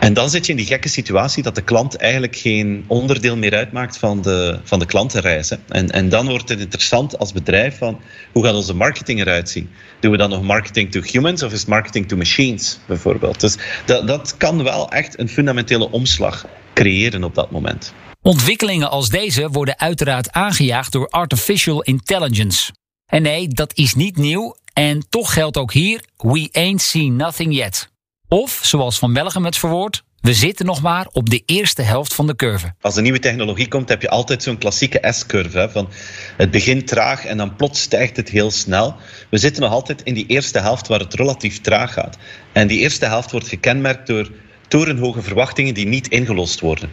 En 0.00 0.14
dan 0.14 0.30
zit 0.30 0.46
je 0.46 0.52
in 0.52 0.58
die 0.58 0.66
gekke 0.66 0.88
situatie 0.88 1.42
dat 1.42 1.54
de 1.54 1.62
klant 1.62 1.96
eigenlijk 1.96 2.36
geen 2.36 2.84
onderdeel 2.86 3.36
meer 3.36 3.54
uitmaakt 3.54 3.98
van 3.98 4.22
de, 4.22 4.60
van 4.64 4.78
de 4.78 4.86
klantenreis. 4.86 5.50
En, 5.68 5.90
en 5.90 6.08
dan 6.08 6.28
wordt 6.28 6.48
het 6.48 6.60
interessant 6.60 7.18
als 7.18 7.32
bedrijf 7.32 7.78
van 7.78 8.00
hoe 8.32 8.44
gaat 8.44 8.54
onze 8.54 8.74
marketing 8.74 9.20
eruit 9.20 9.48
zien? 9.48 9.70
Doen 10.00 10.10
we 10.10 10.16
dan 10.16 10.30
nog 10.30 10.42
marketing 10.42 10.92
to 10.92 11.00
humans 11.00 11.42
of 11.42 11.52
is 11.52 11.64
marketing 11.64 12.08
to 12.08 12.16
machines 12.16 12.78
bijvoorbeeld? 12.86 13.40
Dus 13.40 13.56
dat, 13.84 14.06
dat 14.06 14.36
kan 14.36 14.62
wel 14.62 14.90
echt 14.90 15.18
een 15.18 15.28
fundamentele 15.28 15.90
omslag 15.90 16.46
creëren 16.74 17.24
op 17.24 17.34
dat 17.34 17.50
moment. 17.50 17.92
Ontwikkelingen 18.22 18.90
als 18.90 19.08
deze 19.08 19.48
worden 19.48 19.78
uiteraard 19.78 20.30
aangejaagd 20.30 20.92
door 20.92 21.08
artificial 21.08 21.82
intelligence. 21.82 22.72
En 23.06 23.22
nee, 23.22 23.48
dat 23.48 23.72
is 23.74 23.94
niet 23.94 24.16
nieuw 24.16 24.56
en 24.72 25.06
toch 25.08 25.32
geldt 25.32 25.56
ook 25.56 25.72
hier: 25.72 26.04
we 26.16 26.48
ain't 26.52 26.80
seen 26.80 27.16
nothing 27.16 27.54
yet. 27.54 27.89
Of, 28.32 28.60
zoals 28.62 28.98
Van 28.98 29.12
Belgen 29.12 29.44
het 29.44 29.56
verwoord, 29.56 30.02
we 30.20 30.34
zitten 30.34 30.66
nog 30.66 30.82
maar 30.82 31.06
op 31.12 31.30
de 31.30 31.42
eerste 31.46 31.82
helft 31.82 32.14
van 32.14 32.26
de 32.26 32.36
curve. 32.36 32.74
Als 32.80 32.96
een 32.96 33.02
nieuwe 33.02 33.18
technologie 33.18 33.68
komt, 33.68 33.88
heb 33.88 34.02
je 34.02 34.08
altijd 34.08 34.42
zo'n 34.42 34.58
klassieke 34.58 35.12
S-curve. 35.12 35.68
Van 35.72 35.88
het 36.36 36.50
begint 36.50 36.86
traag 36.86 37.24
en 37.24 37.36
dan 37.36 37.56
plots 37.56 37.80
stijgt 37.80 38.16
het 38.16 38.28
heel 38.28 38.50
snel. 38.50 38.94
We 39.30 39.38
zitten 39.38 39.62
nog 39.62 39.72
altijd 39.72 40.02
in 40.02 40.14
die 40.14 40.26
eerste 40.26 40.58
helft 40.58 40.88
waar 40.88 40.98
het 40.98 41.14
relatief 41.14 41.60
traag 41.60 41.92
gaat. 41.92 42.18
En 42.52 42.66
die 42.66 42.78
eerste 42.78 43.06
helft 43.06 43.30
wordt 43.30 43.48
gekenmerkt 43.48 44.06
door 44.06 44.30
torenhoge 44.68 45.22
verwachtingen 45.22 45.74
die 45.74 45.86
niet 45.86 46.08
ingelost 46.08 46.60
worden. 46.60 46.90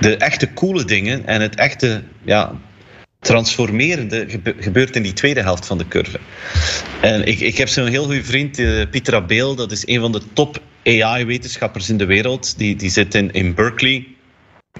De 0.00 0.16
echte 0.16 0.52
coole 0.52 0.84
dingen 0.84 1.26
en 1.26 1.40
het 1.40 1.54
echte 1.54 2.02
ja, 2.24 2.52
transformerende 3.20 4.26
gebeurt 4.58 4.96
in 4.96 5.02
die 5.02 5.12
tweede 5.12 5.42
helft 5.42 5.66
van 5.66 5.78
de 5.78 5.88
curve. 5.88 6.20
En 7.00 7.26
ik, 7.26 7.40
ik 7.40 7.56
heb 7.56 7.68
zo'n 7.68 7.86
heel 7.86 8.04
goede 8.04 8.24
vriend, 8.24 8.58
uh, 8.58 8.82
Pieter 8.90 9.14
Abeel, 9.14 9.54
dat 9.54 9.72
is 9.72 9.86
een 9.86 10.00
van 10.00 10.12
de 10.12 10.22
top 10.32 10.60
AI-wetenschappers 10.90 11.88
in 11.88 11.96
de 11.96 12.06
wereld. 12.06 12.58
Die, 12.58 12.76
die 12.76 12.90
zit 12.90 13.14
in, 13.14 13.32
in 13.32 13.54
Berkeley. 13.54 14.06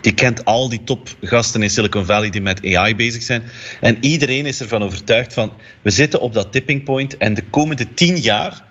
Die 0.01 0.15
kent 0.15 0.45
al 0.45 0.69
die 0.69 0.85
topgasten 0.85 1.63
in 1.63 1.71
Silicon 1.71 2.07
Valley 2.07 2.31
die 2.31 2.41
met 2.41 2.75
AI 2.75 2.97
bezig 2.97 3.23
zijn. 3.23 3.43
En 3.81 3.97
iedereen 4.01 4.47
is 4.47 4.61
ervan 4.61 4.83
overtuigd 4.83 5.35
van, 5.35 5.53
we 5.83 5.91
zitten 5.91 6.21
op 6.21 6.33
dat 6.33 6.53
tipping 6.53 6.85
point 6.85 7.17
en 7.17 7.35
de 7.35 7.45
komende 7.51 7.95
tien 7.95 8.17
jaar 8.17 8.65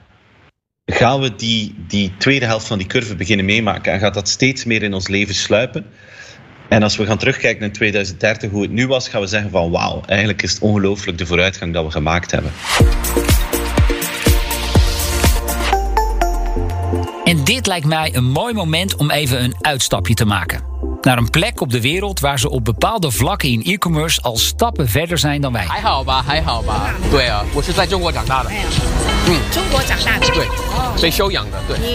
gaan 0.86 1.20
we 1.20 1.36
die, 1.36 1.76
die 1.88 2.14
tweede 2.18 2.46
helft 2.46 2.68
van 2.68 2.78
die 2.78 2.88
curve 2.88 3.16
beginnen 3.16 3.46
meemaken 3.46 3.94
en 3.94 4.00
gaat 4.00 4.14
dat 4.14 4.30
steeds 4.30 4.66
meer 4.66 4.84
in 4.84 4.94
ons 4.94 5.08
leven 5.08 5.36
sluipen. 5.36 5.86
En 6.70 6.84
als 6.84 6.98
we 6.98 7.06
gaan 7.06 7.18
terugkijken 7.18 7.62
naar 7.62 7.72
2030, 7.72 8.52
hoe 8.52 8.62
het 8.62 8.72
nu 8.72 8.88
was, 8.88 9.10
gaan 9.10 9.22
we 9.22 9.28
zeggen 9.28 9.52
van 9.52 9.72
wauw, 9.72 10.02
eigenlijk 10.06 10.42
is 10.42 10.52
het 10.52 10.62
ongelooflijk 10.62 11.18
de 11.18 11.26
vooruitgang 11.26 11.74
dat 11.74 11.86
we 11.86 11.92
gemaakt 11.92 12.32
hebben. 12.32 12.52
En 17.30 17.44
dit 17.44 17.68
lijkt 17.68 17.86
mij 17.86 18.16
een 18.16 18.32
mooi 18.32 18.54
moment 18.54 18.96
om 18.96 19.12
even 19.12 19.44
een 19.44 19.56
uitstapje 19.62 20.14
te 20.14 20.26
maken. 20.26 20.64
Naar 21.02 21.18
een 21.18 21.30
plek 21.30 21.62
op 21.62 21.72
de 21.72 21.82
wereld 21.82 22.20
waar 22.20 22.40
ze 22.40 22.50
op 22.50 22.66
bepaalde 22.66 23.12
vlakken 23.12 23.50
in 23.50 23.64
e-commerce 23.64 24.22
al 24.22 24.38
stappen 24.38 24.90
verder 24.90 25.18
zijn 25.18 25.42
dan 25.42 25.54
wij. 25.54 25.68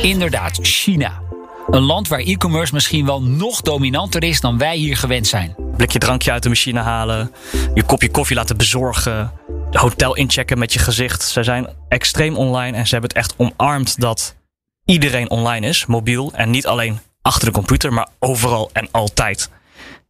Inderdaad, 0.03 0.59
China. 0.62 1.23
Een 1.71 1.83
land 1.83 2.09
waar 2.09 2.19
e-commerce 2.19 2.75
misschien 2.75 3.07
wel 3.07 3.23
nog 3.23 3.61
dominanter 3.61 4.25
is 4.25 4.41
dan 4.41 4.59
wij 4.59 4.76
hier 4.76 4.97
gewend 4.97 5.26
zijn. 5.26 5.55
Blikje 5.76 5.99
drankje 5.99 6.33
uit 6.33 6.43
de 6.43 6.49
machine 6.49 6.81
halen, 6.81 7.33
je 7.75 7.83
kopje 7.83 8.11
koffie 8.11 8.37
laten 8.37 8.57
bezorgen, 8.57 9.33
hotel 9.71 10.17
inchecken 10.17 10.59
met 10.59 10.73
je 10.73 10.79
gezicht. 10.79 11.23
Ze 11.23 11.43
zijn 11.43 11.69
extreem 11.88 12.37
online 12.37 12.76
en 12.76 12.87
ze 12.87 12.93
hebben 12.93 13.11
het 13.11 13.19
echt 13.19 13.35
omarmd 13.37 14.00
dat 14.00 14.35
iedereen 14.85 15.31
online 15.31 15.67
is, 15.67 15.87
mobiel. 15.87 16.33
En 16.35 16.50
niet 16.50 16.67
alleen 16.67 17.00
achter 17.23 17.47
de 17.47 17.55
computer, 17.55 17.93
maar 17.93 18.09
overal 18.19 18.71
en 18.73 18.88
altijd. 18.91 19.50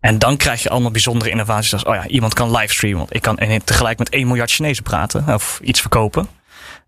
En 0.00 0.18
dan 0.18 0.36
krijg 0.36 0.62
je 0.62 0.70
allemaal 0.70 0.90
bijzondere 0.90 1.30
innovaties 1.30 1.72
als, 1.72 1.84
oh 1.84 1.94
ja, 1.94 2.06
iemand 2.06 2.34
kan 2.34 2.50
livestreamen. 2.50 3.06
Ik 3.08 3.22
kan 3.22 3.38
tegelijk 3.64 3.98
met 3.98 4.08
1 4.08 4.26
miljard 4.26 4.50
Chinezen 4.50 4.82
praten 4.82 5.34
of 5.34 5.60
iets 5.62 5.80
verkopen. 5.80 6.28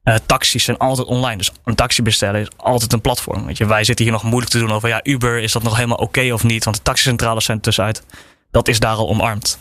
Eh, 0.03 0.15
taxis 0.27 0.65
zijn 0.65 0.79
altijd 0.79 1.07
online. 1.07 1.37
Dus 1.37 1.51
een 1.65 1.75
taxi 1.75 2.03
bestellen 2.03 2.41
is 2.41 2.49
altijd 2.57 2.93
een 2.93 3.01
platform. 3.01 3.47
Weet 3.47 3.57
je, 3.57 3.67
wij 3.67 3.85
zitten 3.85 4.05
hier 4.05 4.15
nog 4.15 4.23
moeilijk 4.23 4.51
te 4.51 4.59
doen 4.59 4.73
over 4.73 4.89
ja, 4.89 5.01
Uber, 5.03 5.39
is 5.39 5.53
dat 5.53 5.63
nog 5.63 5.75
helemaal 5.75 5.97
oké 5.97 6.33
of 6.33 6.45
niet? 6.45 6.65
Want 6.65 6.77
de 6.77 6.83
taxicentrales 6.83 7.45
zijn 7.45 7.61
tussenuit. 7.61 8.03
Dat 8.51 8.69
is 8.69 8.81
daar 8.81 8.97
al 8.97 9.09
omarmd. 9.09 9.59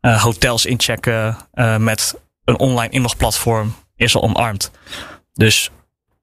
Eh, 0.00 0.22
hotels 0.22 0.66
inchecken 0.66 1.36
eh, 1.52 1.76
met 1.76 2.14
een 2.44 2.58
online 2.58 2.92
inlogplatform 2.92 3.74
is 3.96 4.14
al 4.14 4.22
omarmd. 4.22 4.70
Dus 5.32 5.70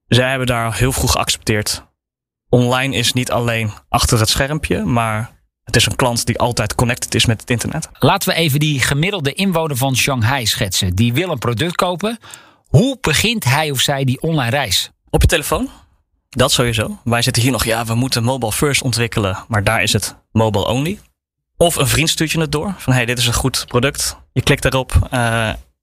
zij 0.07 0.29
hebben 0.29 0.47
daar 0.47 0.75
heel 0.75 0.91
vroeg 0.91 1.11
geaccepteerd. 1.11 1.85
Online 2.49 2.95
is 2.95 3.13
niet 3.13 3.31
alleen 3.31 3.71
achter 3.89 4.19
het 4.19 4.29
schermpje, 4.29 4.83
maar 4.83 5.31
het 5.63 5.75
is 5.75 5.85
een 5.85 5.95
klant 5.95 6.25
die 6.25 6.39
altijd 6.39 6.75
connected 6.75 7.15
is 7.15 7.25
met 7.25 7.41
het 7.41 7.49
internet. 7.49 7.89
Laten 7.99 8.29
we 8.29 8.35
even 8.35 8.59
die 8.59 8.79
gemiddelde 8.79 9.33
inwoner 9.33 9.77
van 9.77 9.95
Shanghai 9.95 10.45
schetsen. 10.45 10.95
Die 10.95 11.13
wil 11.13 11.29
een 11.29 11.37
product 11.37 11.75
kopen. 11.75 12.17
Hoe 12.67 12.97
begint 13.01 13.43
hij 13.43 13.71
of 13.71 13.79
zij 13.79 14.03
die 14.03 14.21
online 14.21 14.49
reis? 14.49 14.91
Op 15.09 15.21
je 15.21 15.27
telefoon? 15.27 15.69
Dat 16.29 16.51
sowieso. 16.51 16.99
Wij 17.03 17.21
zitten 17.21 17.41
hier 17.41 17.51
nog, 17.51 17.65
ja, 17.65 17.85
we 17.85 17.95
moeten 17.95 18.23
mobile 18.23 18.51
first 18.51 18.81
ontwikkelen, 18.81 19.37
maar 19.47 19.63
daar 19.63 19.83
is 19.83 19.93
het 19.93 20.15
mobile 20.31 20.67
only. 20.67 20.99
Of 21.57 21.75
een 21.75 21.87
vriend 21.87 22.09
stuurt 22.09 22.31
je 22.31 22.39
het 22.39 22.51
door, 22.51 22.73
van 22.77 22.93
hey, 22.93 23.05
dit 23.05 23.17
is 23.17 23.27
een 23.27 23.33
goed 23.33 23.65
product. 23.67 24.17
Je 24.31 24.41
klikt 24.41 24.61
daarop. 24.61 25.07
Eh, 25.11 25.19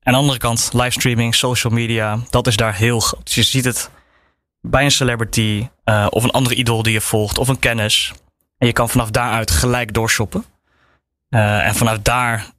aan 0.03 0.13
de 0.13 0.19
andere 0.19 0.39
kant, 0.39 0.71
livestreaming, 0.73 1.35
social 1.35 1.73
media, 1.73 2.19
dat 2.31 2.47
is 2.47 2.57
daar 2.57 2.75
heel 2.75 3.01
groot. 3.01 3.25
Dus 3.25 3.35
je 3.35 3.43
ziet 3.43 3.65
het 3.65 3.91
bij 4.67 4.85
een 4.85 4.91
celebrity 4.91 5.69
eh, 5.85 6.07
of 6.11 6.25
een 6.25 6.31
andere 6.31 6.55
idool 6.55 6.83
die 6.83 6.93
je 6.93 7.01
volgt 7.01 7.39
of 7.39 7.49
een 7.49 7.59
kennis. 7.59 8.13
En 8.59 8.67
je 8.67 8.73
kan 8.73 8.89
vanaf 8.89 9.11
daaruit 9.11 9.51
gelijk 9.51 9.93
doorshoppen. 9.93 10.45
Eh, 11.29 11.67
en 11.67 11.75
vanaf 11.75 11.99
daar 11.99 12.51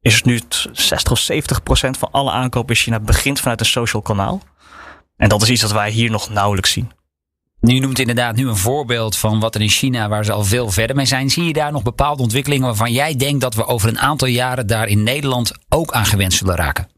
is 0.00 0.14
het 0.14 0.24
nu 0.24 0.40
t- 0.40 0.68
60 0.72 1.12
of 1.12 1.18
70 1.18 1.62
procent 1.62 1.98
van 1.98 2.08
alle 2.10 2.30
aankopen 2.30 2.74
in 2.74 2.80
China 2.80 3.00
begint 3.00 3.40
vanuit 3.40 3.60
een 3.60 3.66
social 3.66 4.02
kanaal. 4.02 4.42
En 5.16 5.28
dat 5.28 5.42
is 5.42 5.50
iets 5.50 5.60
dat 5.60 5.72
wij 5.72 5.90
hier 5.90 6.10
nog 6.10 6.30
nauwelijks 6.30 6.70
zien. 6.70 6.90
Nu 7.60 7.78
noemt 7.78 7.98
inderdaad 7.98 8.36
nu 8.36 8.48
een 8.48 8.56
voorbeeld 8.56 9.16
van 9.16 9.40
wat 9.40 9.54
er 9.54 9.60
in 9.60 9.68
China, 9.68 10.08
waar 10.08 10.24
ze 10.24 10.32
al 10.32 10.44
veel 10.44 10.70
verder 10.70 10.96
mee 10.96 11.06
zijn. 11.06 11.30
Zie 11.30 11.44
je 11.44 11.52
daar 11.52 11.72
nog 11.72 11.82
bepaalde 11.82 12.22
ontwikkelingen 12.22 12.66
waarvan 12.66 12.92
jij 12.92 13.16
denkt 13.16 13.40
dat 13.40 13.54
we 13.54 13.66
over 13.66 13.88
een 13.88 13.98
aantal 13.98 14.28
jaren 14.28 14.66
daar 14.66 14.86
in 14.88 15.02
Nederland 15.02 15.52
ook 15.68 15.92
aan 15.92 16.06
gewend 16.06 16.32
zullen 16.32 16.56
raken? 16.56 16.88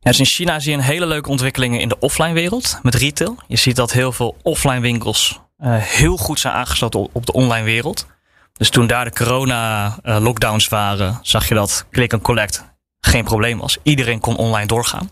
Ja, 0.00 0.10
dus 0.10 0.18
in 0.18 0.24
China 0.24 0.60
zie 0.60 0.70
je 0.70 0.76
een 0.76 0.84
hele 0.84 1.06
leuke 1.06 1.28
ontwikkelingen 1.28 1.80
in 1.80 1.88
de 1.88 1.98
offline 1.98 2.32
wereld 2.32 2.78
met 2.82 2.94
retail. 2.94 3.36
Je 3.46 3.56
ziet 3.56 3.76
dat 3.76 3.92
heel 3.92 4.12
veel 4.12 4.36
offline 4.42 4.80
winkels 4.80 5.40
eh, 5.62 5.76
heel 5.76 6.16
goed 6.16 6.40
zijn 6.40 6.54
aangesloten 6.54 7.08
op- 7.12 7.26
de 7.26 7.32
online 7.32 7.64
wereld. 7.64 8.06
Dus 8.52 8.70
toen 8.70 8.86
daar 8.86 9.04
de 9.04 9.12
corona 9.12 9.96
eh, 10.02 10.58
waren, 10.68 11.18
zag 11.22 11.48
je 11.48 11.54
dat 11.54 11.86
click 11.90 12.12
and 12.12 12.22
collect 12.22 12.64
geen 13.00 13.24
probleem 13.24 13.58
was. 13.58 13.78
Iedereen 13.82 14.20
kon 14.20 14.36
online 14.36 14.66
doorgaan. 14.66 15.10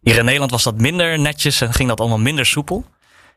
Hier 0.00 0.16
in 0.16 0.24
Nederland 0.24 0.50
was 0.50 0.62
dat 0.62 0.76
minder 0.76 1.18
netjes 1.18 1.60
en 1.60 1.72
ging 1.72 1.88
dat 1.88 2.00
allemaal 2.00 2.18
minder 2.18 2.46
soepel. 2.46 2.84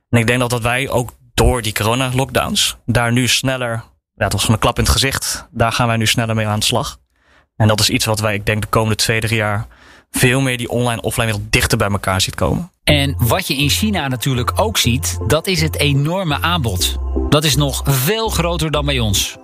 En 0.09 0.19
ik 0.19 0.27
denk 0.27 0.39
dat, 0.39 0.49
dat 0.49 0.61
wij 0.61 0.89
ook 0.89 1.11
door 1.33 1.61
die 1.61 1.73
corona 1.73 2.11
lockdowns 2.13 2.77
daar 2.85 3.11
nu 3.11 3.27
sneller, 3.27 3.83
ja, 4.13 4.23
het 4.23 4.33
was 4.33 4.47
een 4.47 4.59
klap 4.59 4.77
in 4.77 4.83
het 4.83 4.93
gezicht, 4.93 5.47
daar 5.51 5.71
gaan 5.71 5.87
wij 5.87 5.97
nu 5.97 6.07
sneller 6.07 6.35
mee 6.35 6.47
aan 6.47 6.59
de 6.59 6.65
slag. 6.65 6.99
En 7.55 7.67
dat 7.67 7.79
is 7.79 7.89
iets 7.89 8.05
wat 8.05 8.19
wij, 8.19 8.33
ik 8.33 8.45
denk, 8.45 8.61
de 8.61 8.67
komende 8.67 8.95
twee, 8.95 9.19
drie 9.19 9.35
jaar 9.37 9.67
veel 10.11 10.41
meer 10.41 10.57
die 10.57 10.69
online-offline 10.69 11.25
wereld 11.25 11.51
dichter 11.51 11.77
bij 11.77 11.89
elkaar 11.89 12.21
ziet 12.21 12.35
komen. 12.35 12.71
En 12.83 13.15
wat 13.17 13.47
je 13.47 13.55
in 13.55 13.69
China 13.69 14.07
natuurlijk 14.07 14.51
ook 14.55 14.77
ziet, 14.77 15.17
dat 15.27 15.47
is 15.47 15.61
het 15.61 15.77
enorme 15.77 16.41
aanbod. 16.41 16.95
Dat 17.29 17.43
is 17.43 17.55
nog 17.55 17.81
veel 17.85 18.29
groter 18.29 18.71
dan 18.71 18.85
bij 18.85 18.99
ons. 18.99 19.37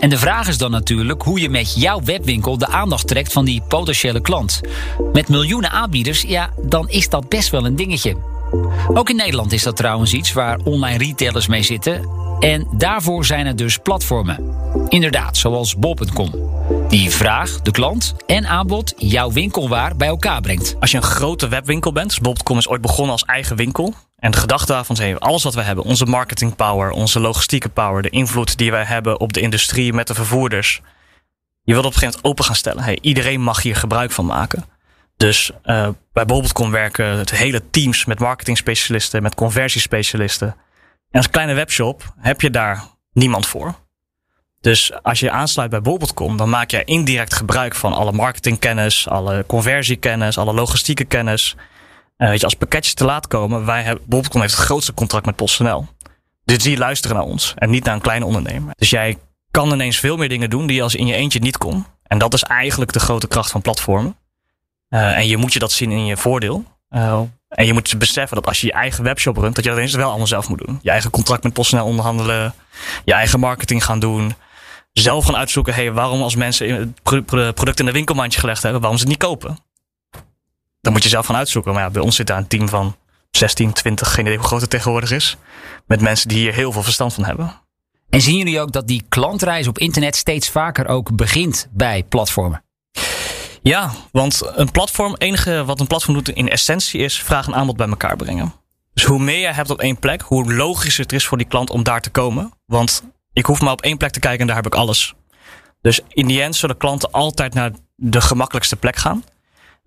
En 0.00 0.10
de 0.10 0.18
vraag 0.18 0.48
is 0.48 0.58
dan 0.58 0.70
natuurlijk 0.70 1.22
hoe 1.22 1.40
je 1.40 1.48
met 1.48 1.74
jouw 1.80 2.02
webwinkel 2.02 2.58
de 2.58 2.66
aandacht 2.66 3.06
trekt 3.06 3.32
van 3.32 3.44
die 3.44 3.62
potentiële 3.68 4.20
klant. 4.20 4.60
Met 5.12 5.28
miljoenen 5.28 5.70
aanbieders, 5.70 6.22
ja, 6.22 6.50
dan 6.62 6.88
is 6.88 7.08
dat 7.08 7.28
best 7.28 7.50
wel 7.50 7.66
een 7.66 7.76
dingetje. 7.76 8.16
Ook 8.94 9.10
in 9.10 9.16
Nederland 9.16 9.52
is 9.52 9.62
dat 9.62 9.76
trouwens 9.76 10.12
iets 10.12 10.32
waar 10.32 10.58
online 10.64 10.98
retailers 10.98 11.46
mee 11.46 11.62
zitten. 11.62 12.08
En 12.44 12.66
daarvoor 12.72 13.24
zijn 13.24 13.46
er 13.46 13.56
dus 13.56 13.78
platformen. 13.78 14.54
Inderdaad, 14.88 15.36
zoals 15.36 15.76
bol.com. 15.76 16.32
Die 16.88 17.10
vraag, 17.10 17.60
de 17.60 17.70
klant 17.70 18.14
en 18.26 18.46
aanbod 18.46 18.94
jouw 18.96 19.32
winkelwaar 19.32 19.96
bij 19.96 20.08
elkaar 20.08 20.40
brengt. 20.40 20.76
Als 20.80 20.90
je 20.90 20.96
een 20.96 21.02
grote 21.02 21.48
webwinkel 21.48 21.92
bent, 21.92 22.08
dus 22.08 22.20
bol.com 22.20 22.58
is 22.58 22.68
ooit 22.68 22.80
begonnen 22.80 23.12
als 23.12 23.24
eigen 23.24 23.56
winkel. 23.56 23.94
En 24.16 24.30
de 24.30 24.36
gedachte 24.36 24.72
daarvan 24.72 24.96
is, 24.96 25.20
alles 25.20 25.42
wat 25.42 25.54
we 25.54 25.62
hebben, 25.62 25.84
onze 25.84 26.06
marketing 26.06 26.56
power, 26.56 26.90
onze 26.90 27.20
logistieke 27.20 27.68
power, 27.68 28.02
de 28.02 28.10
invloed 28.10 28.58
die 28.58 28.70
wij 28.70 28.84
hebben 28.84 29.20
op 29.20 29.32
de 29.32 29.40
industrie 29.40 29.92
met 29.92 30.06
de 30.06 30.14
vervoerders. 30.14 30.80
Je 31.62 31.72
wilt 31.72 31.84
op 31.84 31.92
een 31.92 31.98
gegeven 31.98 32.06
moment 32.06 32.24
open 32.24 32.44
gaan 32.44 32.54
stellen. 32.54 32.82
Hey, 32.82 32.98
iedereen 33.00 33.40
mag 33.40 33.62
hier 33.62 33.76
gebruik 33.76 34.10
van 34.10 34.26
maken. 34.26 34.64
Dus 35.16 35.50
eh, 35.62 35.88
bij 36.12 36.24
bol.com 36.24 36.70
werken 36.70 37.06
het 37.06 37.30
hele 37.30 37.62
teams 37.70 38.04
met 38.04 38.18
marketingspecialisten, 38.18 39.22
met 39.22 39.34
conversiespecialisten. 39.34 40.56
En 41.14 41.20
als 41.20 41.30
kleine 41.30 41.54
webshop 41.54 42.14
heb 42.18 42.40
je 42.40 42.50
daar 42.50 42.84
niemand 43.12 43.46
voor. 43.46 43.74
Dus 44.60 45.02
als 45.02 45.20
je 45.20 45.30
aansluit 45.30 45.70
bij 45.70 45.80
bol.com, 45.80 46.36
dan 46.36 46.48
maak 46.48 46.70
je 46.70 46.84
indirect 46.84 47.34
gebruik 47.34 47.74
van 47.74 47.92
alle 47.92 48.12
marketingkennis, 48.12 49.08
alle 49.08 49.44
conversiekennis, 49.46 50.38
alle 50.38 50.52
logistieke 50.52 51.04
kennis. 51.04 51.56
Eh, 52.16 52.28
weet 52.28 52.38
je, 52.38 52.44
als 52.44 52.54
pakketjes 52.54 52.94
te 52.94 53.04
laat 53.04 53.26
komen, 53.26 53.66
wij 53.66 53.82
hebben, 53.82 54.04
bol.com 54.06 54.40
heeft 54.40 54.56
het 54.56 54.64
grootste 54.64 54.94
contract 54.94 55.26
met 55.26 55.36
PostNL. 55.36 55.86
Dus 56.44 56.58
die 56.58 56.78
luisteren 56.78 57.16
naar 57.16 57.26
ons 57.26 57.54
en 57.56 57.70
niet 57.70 57.84
naar 57.84 57.94
een 57.94 58.00
kleine 58.00 58.24
ondernemer. 58.24 58.74
Dus 58.76 58.90
jij 58.90 59.18
kan 59.50 59.72
ineens 59.72 59.98
veel 59.98 60.16
meer 60.16 60.28
dingen 60.28 60.50
doen 60.50 60.66
die 60.66 60.76
je 60.76 60.82
als 60.82 60.94
in 60.94 61.06
je 61.06 61.14
eentje 61.14 61.38
niet 61.38 61.58
kon. 61.58 61.86
En 62.02 62.18
dat 62.18 62.34
is 62.34 62.42
eigenlijk 62.42 62.92
de 62.92 63.00
grote 63.00 63.28
kracht 63.28 63.50
van 63.50 63.62
platformen. 63.62 64.16
Eh, 64.88 65.16
en 65.16 65.26
je 65.26 65.36
moet 65.36 65.52
je 65.52 65.58
dat 65.58 65.72
zien 65.72 65.90
in 65.90 66.04
je 66.04 66.16
voordeel. 66.16 66.64
Eh, 66.88 67.20
en 67.54 67.66
je 67.66 67.72
moet 67.72 67.98
beseffen 67.98 68.36
dat 68.36 68.46
als 68.46 68.60
je 68.60 68.66
je 68.66 68.72
eigen 68.72 69.04
webshop 69.04 69.36
runt, 69.36 69.54
dat 69.54 69.64
je 69.64 69.74
dat 69.74 69.90
wel 69.90 70.08
allemaal 70.08 70.26
zelf 70.26 70.48
moet 70.48 70.66
doen. 70.66 70.78
Je 70.82 70.90
eigen 70.90 71.10
contract 71.10 71.42
met 71.42 71.52
PostNL 71.52 71.84
onderhandelen, 71.84 72.54
je 73.04 73.12
eigen 73.12 73.40
marketing 73.40 73.84
gaan 73.84 73.98
doen 73.98 74.34
zelf 75.02 75.24
gaan 75.24 75.36
uitzoeken, 75.36 75.74
hey, 75.74 75.92
waarom 75.92 76.22
als 76.22 76.34
mensen 76.34 76.74
het 76.74 77.02
pro- 77.02 77.22
pro- 77.22 77.52
product 77.52 77.80
in 77.80 77.86
de 77.86 77.92
winkelmandje 77.92 78.40
gelegd 78.40 78.62
hebben, 78.62 78.80
waarom 78.80 78.98
ze 78.98 79.04
het 79.04 79.12
niet 79.12 79.22
kopen. 79.22 79.58
Dan 80.80 80.92
moet 80.92 81.02
je 81.02 81.08
zelf 81.08 81.26
gaan 81.26 81.36
uitzoeken. 81.36 81.72
Maar 81.72 81.82
ja, 81.82 81.90
bij 81.90 82.02
ons 82.02 82.16
zit 82.16 82.26
daar 82.26 82.38
een 82.38 82.46
team 82.46 82.68
van 82.68 82.96
16, 83.30 83.72
20, 83.72 84.14
geen 84.14 84.24
idee 84.24 84.38
hoe 84.38 84.46
groot 84.46 84.60
het 84.60 84.70
tegenwoordig 84.70 85.10
is. 85.10 85.36
Met 85.86 86.00
mensen 86.00 86.28
die 86.28 86.38
hier 86.38 86.54
heel 86.54 86.72
veel 86.72 86.82
verstand 86.82 87.14
van 87.14 87.24
hebben. 87.24 87.60
En 88.10 88.20
zien 88.20 88.36
jullie 88.36 88.60
ook 88.60 88.72
dat 88.72 88.86
die 88.86 89.04
klantreis 89.08 89.68
op 89.68 89.78
internet 89.78 90.16
steeds 90.16 90.50
vaker 90.50 90.86
ook 90.86 91.16
begint 91.16 91.68
bij 91.70 92.02
platformen? 92.08 92.63
Ja, 93.64 93.90
want 94.12 94.42
een 94.54 94.70
platform, 94.70 95.14
enige 95.18 95.64
wat 95.64 95.80
een 95.80 95.86
platform 95.86 96.14
doet 96.14 96.28
in 96.28 96.48
essentie 96.48 97.00
is 97.00 97.22
vraag 97.22 97.46
en 97.46 97.54
aanbod 97.54 97.76
bij 97.76 97.88
elkaar 97.88 98.16
brengen. 98.16 98.54
Dus 98.94 99.04
hoe 99.04 99.18
meer 99.18 99.38
je 99.38 99.46
hebt 99.46 99.70
op 99.70 99.80
één 99.80 99.98
plek, 99.98 100.20
hoe 100.20 100.54
logischer 100.54 101.02
het 101.02 101.12
is 101.12 101.26
voor 101.26 101.38
die 101.38 101.46
klant 101.46 101.70
om 101.70 101.82
daar 101.82 102.00
te 102.00 102.10
komen. 102.10 102.52
Want 102.66 103.02
ik 103.32 103.46
hoef 103.46 103.60
maar 103.60 103.72
op 103.72 103.82
één 103.82 103.96
plek 103.96 104.10
te 104.10 104.20
kijken 104.20 104.40
en 104.40 104.46
daar 104.46 104.56
heb 104.56 104.66
ik 104.66 104.74
alles. 104.74 105.14
Dus 105.80 106.00
in 106.08 106.26
die 106.26 106.42
end 106.42 106.56
zullen 106.56 106.76
klanten 106.76 107.10
altijd 107.10 107.54
naar 107.54 107.70
de 107.96 108.20
gemakkelijkste 108.20 108.76
plek 108.76 108.96
gaan. 108.96 109.24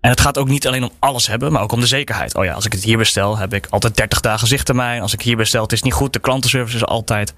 En 0.00 0.10
het 0.10 0.20
gaat 0.20 0.38
ook 0.38 0.48
niet 0.48 0.66
alleen 0.66 0.82
om 0.82 0.90
alles 0.98 1.26
hebben, 1.26 1.52
maar 1.52 1.62
ook 1.62 1.72
om 1.72 1.80
de 1.80 1.86
zekerheid. 1.86 2.34
Oh 2.34 2.44
ja, 2.44 2.52
als 2.52 2.64
ik 2.64 2.72
het 2.72 2.84
hier 2.84 2.98
bestel, 2.98 3.36
heb 3.36 3.54
ik 3.54 3.66
altijd 3.70 3.96
30 3.96 4.20
dagen 4.20 4.48
zichttermijn. 4.48 5.02
Als 5.02 5.12
ik 5.12 5.22
hier 5.22 5.36
bestel, 5.36 5.62
het 5.62 5.72
is 5.72 5.82
niet 5.82 5.92
goed. 5.92 6.12
De 6.12 6.18
klantenservice 6.18 6.76
is 6.76 6.84
altijd. 6.84 7.34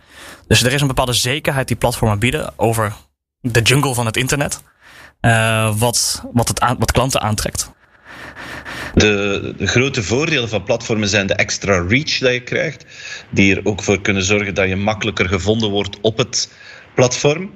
Dus 0.46 0.62
er 0.62 0.72
is 0.72 0.80
een 0.80 0.86
bepaalde 0.86 1.12
zekerheid 1.12 1.68
die 1.68 1.76
platformen 1.76 2.18
bieden 2.18 2.52
over 2.56 2.92
de 3.40 3.62
jungle 3.62 3.94
van 3.94 4.06
het 4.06 4.16
internet. 4.16 4.62
Eh, 5.20 5.78
wat, 5.78 6.22
wat, 6.32 6.48
het 6.48 6.64
wat 6.78 6.92
klanten 6.92 7.20
aantrekt. 7.20 7.70
De, 8.94 9.54
de 9.56 9.66
grote 9.66 10.02
voordelen 10.02 10.48
van 10.48 10.62
platformen 10.62 11.08
zijn 11.08 11.26
de 11.26 11.34
extra 11.34 11.86
reach 11.88 12.18
dat 12.18 12.32
je 12.32 12.42
krijgt, 12.42 12.84
die 13.30 13.56
er 13.56 13.60
ook 13.64 13.82
voor 13.82 14.00
kunnen 14.00 14.22
zorgen 14.22 14.54
dat 14.54 14.68
je 14.68 14.76
makkelijker 14.76 15.28
gevonden 15.28 15.70
wordt 15.70 16.00
op 16.00 16.18
het 16.18 16.52
platform. 16.94 17.50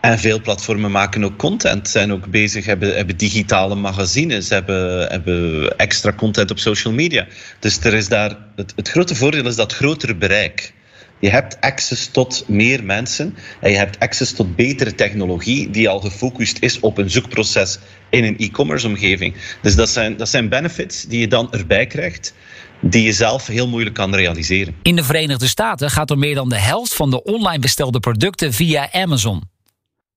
En 0.00 0.18
veel 0.18 0.40
platformen 0.40 0.90
maken 0.90 1.24
ook 1.24 1.36
content, 1.36 1.88
zijn 1.88 2.12
ook 2.12 2.26
bezig, 2.26 2.64
hebben, 2.64 2.96
hebben 2.96 3.16
digitale 3.16 3.74
magazines, 3.74 4.48
hebben, 4.48 5.08
hebben 5.08 5.78
extra 5.78 6.12
content 6.12 6.50
op 6.50 6.58
social 6.58 6.92
media. 6.92 7.26
Dus 7.60 7.80
er 7.80 7.94
is 7.94 8.08
daar, 8.08 8.36
het, 8.56 8.72
het 8.76 8.88
grote 8.88 9.14
voordeel 9.14 9.46
is 9.46 9.56
dat 9.56 9.72
grotere 9.72 10.14
bereik. 10.14 10.72
Je 11.18 11.30
hebt 11.30 11.60
access 11.60 12.06
tot 12.06 12.44
meer 12.46 12.84
mensen 12.84 13.36
en 13.60 13.70
je 13.70 13.76
hebt 13.76 13.98
access 13.98 14.32
tot 14.32 14.56
betere 14.56 14.94
technologie 14.94 15.70
die 15.70 15.88
al 15.88 16.00
gefocust 16.00 16.58
is 16.60 16.80
op 16.80 16.98
een 16.98 17.10
zoekproces 17.10 17.78
in 18.10 18.24
een 18.24 18.38
e-commerce 18.38 18.86
omgeving. 18.86 19.34
Dus 19.62 19.74
dat 19.74 19.88
zijn, 19.88 20.16
dat 20.16 20.28
zijn 20.28 20.48
benefits 20.48 21.02
die 21.02 21.20
je 21.20 21.28
dan 21.28 21.52
erbij 21.52 21.86
krijgt 21.86 22.34
die 22.80 23.02
je 23.02 23.12
zelf 23.12 23.46
heel 23.46 23.68
moeilijk 23.68 23.94
kan 23.94 24.14
realiseren. 24.14 24.74
In 24.82 24.96
de 24.96 25.04
Verenigde 25.04 25.48
Staten 25.48 25.90
gaat 25.90 26.10
er 26.10 26.18
meer 26.18 26.34
dan 26.34 26.48
de 26.48 26.58
helft 26.58 26.94
van 26.94 27.10
de 27.10 27.22
online 27.22 27.58
bestelde 27.58 28.00
producten 28.00 28.52
via 28.52 28.92
Amazon. 28.92 29.42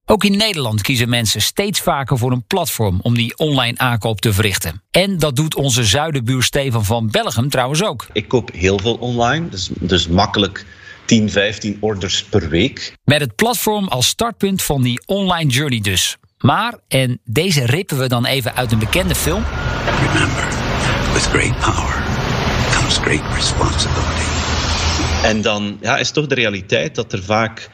Ook 0.05 0.23
in 0.23 0.37
Nederland 0.37 0.81
kiezen 0.81 1.09
mensen 1.09 1.41
steeds 1.41 1.79
vaker 1.79 2.17
voor 2.17 2.31
een 2.31 2.45
platform 2.47 2.99
om 3.01 3.15
die 3.15 3.37
online 3.37 3.77
aankoop 3.77 4.21
te 4.21 4.33
verrichten. 4.33 4.81
En 4.91 5.17
dat 5.17 5.35
doet 5.35 5.55
onze 5.55 5.83
zuidenbuur 5.83 6.43
Steven 6.43 6.85
van 6.85 7.09
Belgium 7.11 7.49
trouwens 7.49 7.83
ook. 7.83 8.07
Ik 8.13 8.27
koop 8.27 8.51
heel 8.53 8.79
veel 8.79 8.95
online, 8.95 9.49
dus, 9.49 9.69
dus 9.79 10.07
makkelijk 10.07 10.65
10, 11.09 11.29
15 11.29 11.77
orders 11.79 12.23
per 12.23 12.49
week. 12.49 12.93
Met 13.03 13.21
het 13.21 13.35
platform 13.35 13.87
als 13.87 14.07
startpunt 14.07 14.61
van 14.61 14.81
die 14.81 15.01
online 15.05 15.49
journey 15.49 15.79
dus. 15.79 16.17
Maar, 16.37 16.79
en 16.87 17.19
deze 17.23 17.65
rippen 17.65 17.97
we 17.97 18.07
dan 18.07 18.25
even 18.25 18.55
uit 18.55 18.71
een 18.71 18.79
bekende 18.79 19.15
film. 19.15 19.43
Remember, 20.01 20.47
with 21.13 21.23
great 21.23 21.59
power 21.59 22.03
comes 22.71 22.97
great 22.97 23.33
responsibility. 23.33 24.27
En 25.23 25.41
dan 25.41 25.77
ja, 25.81 25.97
is 25.97 26.11
toch 26.11 26.27
de 26.27 26.35
realiteit 26.35 26.95
dat 26.95 27.13
er 27.13 27.23
vaak 27.23 27.69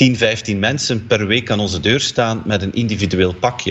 10, 0.00 0.16
15 0.16 0.58
mensen 0.58 1.06
per 1.06 1.26
week 1.26 1.50
aan 1.50 1.60
onze 1.60 1.80
deur 1.80 2.00
staan 2.00 2.42
met 2.46 2.62
een 2.62 2.72
individueel 2.72 3.34
pakje. 3.34 3.70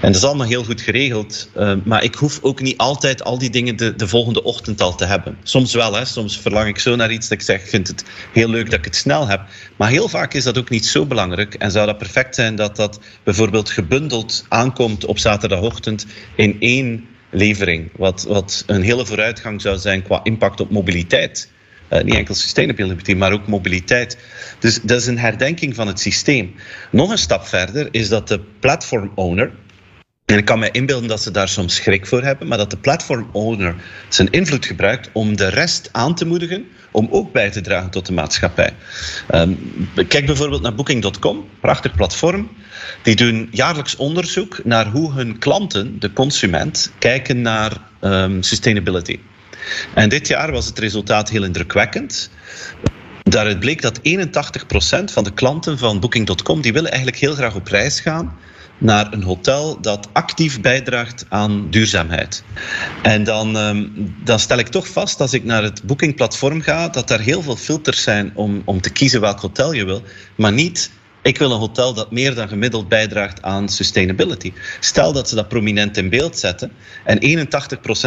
En 0.00 0.12
dat 0.12 0.14
is 0.14 0.24
allemaal 0.24 0.46
heel 0.46 0.64
goed 0.64 0.80
geregeld, 0.80 1.50
uh, 1.56 1.72
maar 1.84 2.04
ik 2.04 2.14
hoef 2.14 2.38
ook 2.42 2.60
niet 2.60 2.78
altijd 2.78 3.24
al 3.24 3.38
die 3.38 3.50
dingen 3.50 3.76
de, 3.76 3.96
de 3.96 4.08
volgende 4.08 4.42
ochtend 4.42 4.80
al 4.80 4.94
te 4.94 5.04
hebben. 5.04 5.38
Soms 5.42 5.74
wel, 5.74 5.94
hè. 5.94 6.04
soms 6.04 6.40
verlang 6.40 6.68
ik 6.68 6.78
zo 6.78 6.96
naar 6.96 7.12
iets 7.12 7.28
dat 7.28 7.38
ik 7.38 7.44
zeg, 7.44 7.72
ik 7.72 7.86
het 7.86 8.04
heel 8.32 8.48
leuk 8.48 8.70
dat 8.70 8.78
ik 8.78 8.84
het 8.84 8.96
snel 8.96 9.26
heb. 9.28 9.40
Maar 9.76 9.88
heel 9.88 10.08
vaak 10.08 10.34
is 10.34 10.44
dat 10.44 10.58
ook 10.58 10.70
niet 10.70 10.86
zo 10.86 11.06
belangrijk 11.06 11.54
en 11.54 11.70
zou 11.70 11.86
dat 11.86 11.98
perfect 11.98 12.34
zijn 12.34 12.56
dat 12.56 12.76
dat 12.76 13.00
bijvoorbeeld 13.22 13.70
gebundeld 13.70 14.44
aankomt 14.48 15.04
op 15.04 15.18
zaterdagochtend 15.18 16.06
in 16.34 16.56
één 16.60 17.06
levering, 17.30 17.90
wat, 17.94 18.24
wat 18.28 18.64
een 18.66 18.82
hele 18.82 19.06
vooruitgang 19.06 19.60
zou 19.60 19.78
zijn 19.78 20.02
qua 20.02 20.20
impact 20.22 20.60
op 20.60 20.70
mobiliteit. 20.70 21.54
Uh, 21.90 22.00
niet 22.02 22.14
enkel 22.14 22.34
sustainability, 22.34 23.14
maar 23.14 23.32
ook 23.32 23.46
mobiliteit. 23.46 24.18
Dus 24.58 24.80
dat 24.82 25.00
is 25.00 25.06
een 25.06 25.18
herdenking 25.18 25.74
van 25.74 25.86
het 25.86 26.00
systeem. 26.00 26.54
Nog 26.90 27.10
een 27.10 27.18
stap 27.18 27.46
verder 27.46 27.88
is 27.90 28.08
dat 28.08 28.28
de 28.28 28.40
platform 28.60 29.12
owner, 29.14 29.50
en 30.24 30.38
ik 30.38 30.44
kan 30.44 30.58
me 30.58 30.70
inbeelden 30.70 31.08
dat 31.08 31.22
ze 31.22 31.30
daar 31.30 31.48
soms 31.48 31.74
schrik 31.74 32.06
voor 32.06 32.22
hebben, 32.22 32.48
maar 32.48 32.58
dat 32.58 32.70
de 32.70 32.76
platform 32.76 33.28
owner 33.32 33.74
zijn 34.08 34.30
invloed 34.30 34.66
gebruikt 34.66 35.10
om 35.12 35.36
de 35.36 35.48
rest 35.48 35.88
aan 35.92 36.14
te 36.14 36.26
moedigen 36.26 36.66
om 36.90 37.08
ook 37.10 37.32
bij 37.32 37.50
te 37.50 37.60
dragen 37.60 37.90
tot 37.90 38.06
de 38.06 38.12
maatschappij. 38.12 38.72
Um, 39.34 39.58
kijk 40.08 40.26
bijvoorbeeld 40.26 40.62
naar 40.62 40.74
Booking.com, 40.74 41.48
prachtig 41.60 41.94
platform. 41.94 42.50
Die 43.02 43.16
doen 43.16 43.48
jaarlijks 43.50 43.96
onderzoek 43.96 44.60
naar 44.64 44.86
hoe 44.86 45.12
hun 45.12 45.38
klanten, 45.38 45.98
de 45.98 46.12
consument, 46.12 46.92
kijken 46.98 47.40
naar 47.40 47.72
um, 48.00 48.42
sustainability. 48.42 49.18
En 49.94 50.08
dit 50.08 50.28
jaar 50.28 50.52
was 50.52 50.66
het 50.66 50.78
resultaat 50.78 51.28
heel 51.28 51.44
indrukwekkend. 51.44 52.30
Daaruit 53.22 53.60
bleek 53.60 53.82
dat 53.82 53.98
81% 53.98 55.12
van 55.12 55.24
de 55.24 55.32
klanten 55.34 55.78
van 55.78 56.00
Booking.com 56.00 56.60
die 56.60 56.72
willen 56.72 56.90
eigenlijk 56.90 57.20
heel 57.20 57.34
graag 57.34 57.54
op 57.54 57.66
reis 57.68 58.00
gaan 58.00 58.36
naar 58.78 59.12
een 59.12 59.22
hotel 59.22 59.80
dat 59.80 60.08
actief 60.12 60.60
bijdraagt 60.60 61.26
aan 61.28 61.70
duurzaamheid. 61.70 62.44
En 63.02 63.24
dan, 63.24 63.56
um, 63.56 64.14
dan 64.24 64.38
stel 64.38 64.58
ik 64.58 64.68
toch 64.68 64.88
vast, 64.88 65.20
als 65.20 65.32
ik 65.32 65.44
naar 65.44 65.62
het 65.62 65.82
boekingplatform 65.82 66.60
ga, 66.60 66.88
dat 66.88 67.10
er 67.10 67.20
heel 67.20 67.42
veel 67.42 67.56
filters 67.56 68.02
zijn 68.02 68.32
om, 68.34 68.62
om 68.64 68.80
te 68.80 68.90
kiezen 68.90 69.20
welk 69.20 69.40
hotel 69.40 69.72
je 69.72 69.84
wil, 69.84 70.02
maar 70.36 70.52
niet 70.52 70.90
ik 71.26 71.38
wil 71.38 71.50
een 71.50 71.58
hotel 71.58 71.94
dat 71.94 72.10
meer 72.10 72.34
dan 72.34 72.48
gemiddeld 72.48 72.88
bijdraagt 72.88 73.42
aan 73.42 73.68
sustainability. 73.68 74.52
Stel 74.80 75.12
dat 75.12 75.28
ze 75.28 75.34
dat 75.34 75.48
prominent 75.48 75.96
in 75.96 76.08
beeld 76.08 76.38
zetten 76.38 76.72
en 77.04 77.46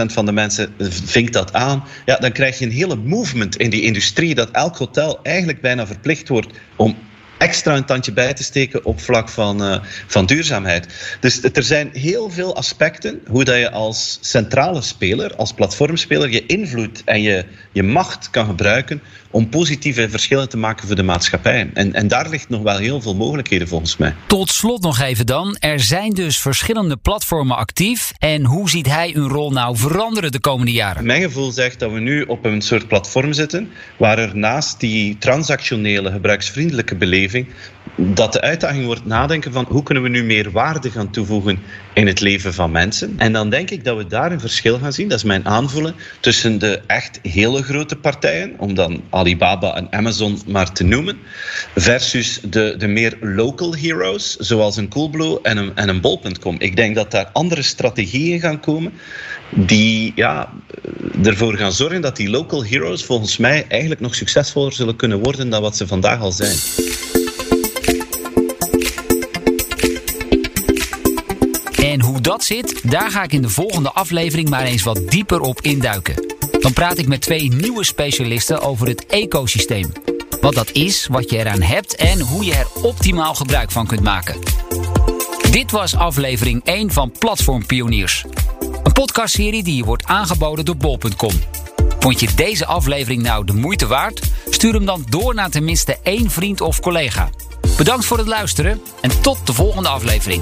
81% 0.10 0.14
van 0.14 0.26
de 0.26 0.32
mensen 0.32 0.74
vinkt 1.06 1.34
dat 1.34 1.54
aan, 1.54 1.84
ja, 2.06 2.16
dan 2.16 2.32
krijg 2.32 2.60
je 2.60 2.66
een 2.66 2.72
hele 2.72 2.96
movement 2.96 3.58
in 3.58 3.70
die 3.70 3.82
industrie 3.82 4.36
dat 4.36 4.52
elk 4.52 4.78
hotel 4.78 5.20
eigenlijk 5.24 5.62
bijna 5.62 5.88
verplicht 5.88 6.28
wordt 6.28 6.54
om 6.76 6.98
extra 7.39 7.75
een 7.75 7.86
tandje 7.86 8.12
bij 8.12 8.34
te 8.34 8.43
steken 8.43 8.86
op 8.86 9.01
vlak 9.01 9.29
van, 9.29 9.63
uh, 9.63 9.77
van 10.08 10.25
duurzaamheid. 10.25 11.17
Dus 11.19 11.43
er 11.53 11.63
zijn 11.63 11.89
heel 11.93 12.29
veel 12.29 12.55
aspecten 12.55 13.21
hoe 13.28 13.43
dat 13.43 13.58
je 13.58 13.71
als 13.71 14.17
centrale 14.21 14.82
speler, 14.82 15.36
als 15.36 15.54
platformspeler, 15.54 16.30
je 16.32 16.45
invloed 16.45 17.02
en 17.06 17.21
je, 17.21 17.45
je 17.71 17.84
macht 17.84 18.30
kan 18.30 18.45
gebruiken 18.45 19.02
om 19.32 19.49
positieve 19.49 20.10
verschillen 20.10 20.49
te 20.49 20.58
maken 20.58 20.88
voor 20.88 20.95
de 20.95 21.04
maatschappij. 21.04 21.69
En, 21.73 21.93
en 21.93 22.08
daar 22.08 22.30
ligt 22.30 22.49
nog 22.49 22.62
wel 22.62 22.78
heel 22.78 23.02
veel 23.02 23.15
mogelijkheden 23.15 23.67
volgens 23.67 23.97
mij. 23.97 24.15
Tot 24.28 24.49
slot 24.49 24.82
nog 24.82 24.99
even 24.99 25.25
dan. 25.25 25.56
Er 25.60 25.80
zijn 25.80 26.10
dus 26.10 26.38
verschillende 26.38 26.97
platformen 26.97 27.58
actief. 27.58 28.12
En 28.17 28.45
hoe 28.45 28.69
ziet 28.69 28.86
hij 28.86 29.12
hun 29.13 29.28
rol 29.28 29.52
nou 29.52 29.78
veranderen 29.78 30.32
de 30.32 30.39
komende 30.39 30.71
jaren? 30.71 31.06
Mijn 31.06 31.21
gevoel 31.21 31.52
zegt 31.52 31.80
dat 31.80 31.91
we 31.91 31.99
nu 31.99 32.21
op 32.21 32.45
een 32.45 32.62
soort 32.62 32.88
platform 32.88 33.34
zitten 33.34 33.69
waar 33.97 34.17
er 34.17 34.38
naast 34.38 34.80
die 34.80 35.17
transactionele 35.17 36.12
gebruiksvriendelijke 36.12 36.95
beleving 36.95 37.29
dat 37.96 38.34
de 38.34 38.42
uitdaging 38.42 38.86
wordt 38.86 39.06
nadenken 39.06 39.54
van 39.54 39.65
hoe 39.70 39.84
kunnen 39.84 40.04
we 40.04 40.10
nu 40.10 40.24
meer 40.24 40.52
waarde 40.52 40.92
gaan 40.92 41.12
toevoegen 41.12 41.60
in 41.94 42.08
het 42.08 42.20
leven 42.20 42.54
van 42.54 42.72
mensen. 42.72 43.13
En 43.18 43.34
dan 43.34 43.50
denk 43.50 43.70
ik 43.70 43.84
dat 43.84 43.98
we 43.98 44.08
daar 44.08 44.32
een 44.32 44.39
verschil 44.39 44.80
gaan 44.80 44.94
zien, 44.94 45.08
dat 45.08 45.18
is 45.18 45.24
mijn 45.24 45.46
aanvoelen, 45.46 45.96
tussen 46.20 46.60
de 46.60 46.82
echt 46.88 47.20
hele 47.24 47.63
grote 47.63 47.96
partijen, 47.96 48.54
om 48.58 48.74
dan 48.74 49.04
Alibaba 49.10 49.76
en 49.76 49.88
Amazon 49.92 50.39
maar 50.48 50.72
te 50.72 50.84
noemen, 50.84 51.18
versus 51.76 52.39
de, 52.44 52.76
de 52.78 52.88
meer 52.88 53.18
local 53.22 53.76
heroes, 53.76 54.36
zoals 54.36 54.78
een 54.78 54.89
Coolblue 54.89 55.39
en 55.42 55.58
een, 55.58 55.76
en 55.76 55.89
een 55.89 56.02
Bol.com. 56.02 56.56
Ik 56.60 56.76
denk 56.76 56.96
dat 56.96 57.12
daar 57.12 57.30
andere 57.34 57.62
strategieën 57.62 58.39
gaan 58.39 58.60
komen 58.60 58.94
die 59.50 60.12
ja, 60.15 60.54
ervoor 61.24 61.58
gaan 61.58 61.72
zorgen 61.72 62.02
dat 62.02 62.15
die 62.15 62.30
local 62.30 62.65
heroes 62.65 63.04
volgens 63.04 63.38
mij 63.38 63.65
eigenlijk 63.68 64.02
nog 64.02 64.15
succesvoller 64.15 64.74
zullen 64.74 64.96
kunnen 64.96 65.20
worden 65.20 65.50
dan 65.50 65.62
wat 65.62 65.78
ze 65.78 65.88
vandaag 65.88 66.20
al 66.20 66.32
zijn. 66.32 66.58
Dat 72.30 72.44
zit, 72.44 72.92
daar 72.92 73.12
ga 73.12 73.24
ik 73.24 73.34
in 73.34 73.42
de 73.42 73.50
volgende 73.50 73.92
aflevering 73.92 74.50
maar 74.50 74.63
eens 74.63 74.84
wat 74.84 75.12
dieper 75.12 75.42
op 75.42 75.62
induiken. 75.62 76.36
Dan 76.60 76.74
praat 76.74 76.98
ik 76.98 77.08
met 77.08 77.22
twee 77.22 77.54
nieuwe 77.54 77.84
specialisten 77.84 78.62
over 78.62 78.88
het 78.88 79.06
ecosysteem. 79.06 79.92
Wat 80.42 80.54
dat 80.54 80.72
is, 80.72 81.08
wat 81.08 81.30
je 81.30 81.38
eraan 81.38 81.62
hebt 81.62 81.96
en 81.96 82.20
hoe 82.20 82.46
je 82.46 82.54
er 82.54 82.68
optimaal 82.82 83.36
gebruik 83.36 83.72
van 83.72 83.88
kunt 83.88 84.04
maken. 84.04 84.39
Dit 85.52 85.72
was 85.72 85.96
aflevering 85.96 86.62
1 86.63 86.92
van 86.92 87.12
Platform 87.20 87.65
Pioniers. 87.65 88.26
Een 88.84 88.94
podcastserie 88.94 89.63
die 89.63 89.76
je 89.76 89.84
wordt 89.84 90.06
aangeboden 90.06 90.65
door 90.65 90.78
bol.com. 90.78 91.34
Vond 92.00 92.20
je 92.20 92.34
deze 92.36 92.65
aflevering 92.65 93.22
nou 93.22 93.46
de 93.46 93.54
moeite 93.54 93.88
waard? 93.88 94.22
Stuur 94.50 94.74
hem 94.74 94.86
dan 94.86 95.06
door 95.10 95.34
naar 95.34 95.50
tenminste 95.50 95.98
één 96.04 96.32
vriend 96.32 96.62
of 96.62 96.80
collega. 96.80 97.30
Bedankt 97.78 98.06
voor 98.06 98.18
het 98.18 98.28
luisteren 98.28 98.82
en 99.02 99.22
tot 99.22 99.48
de 99.48 99.54
volgende 99.54 99.89
aflevering. 99.89 100.42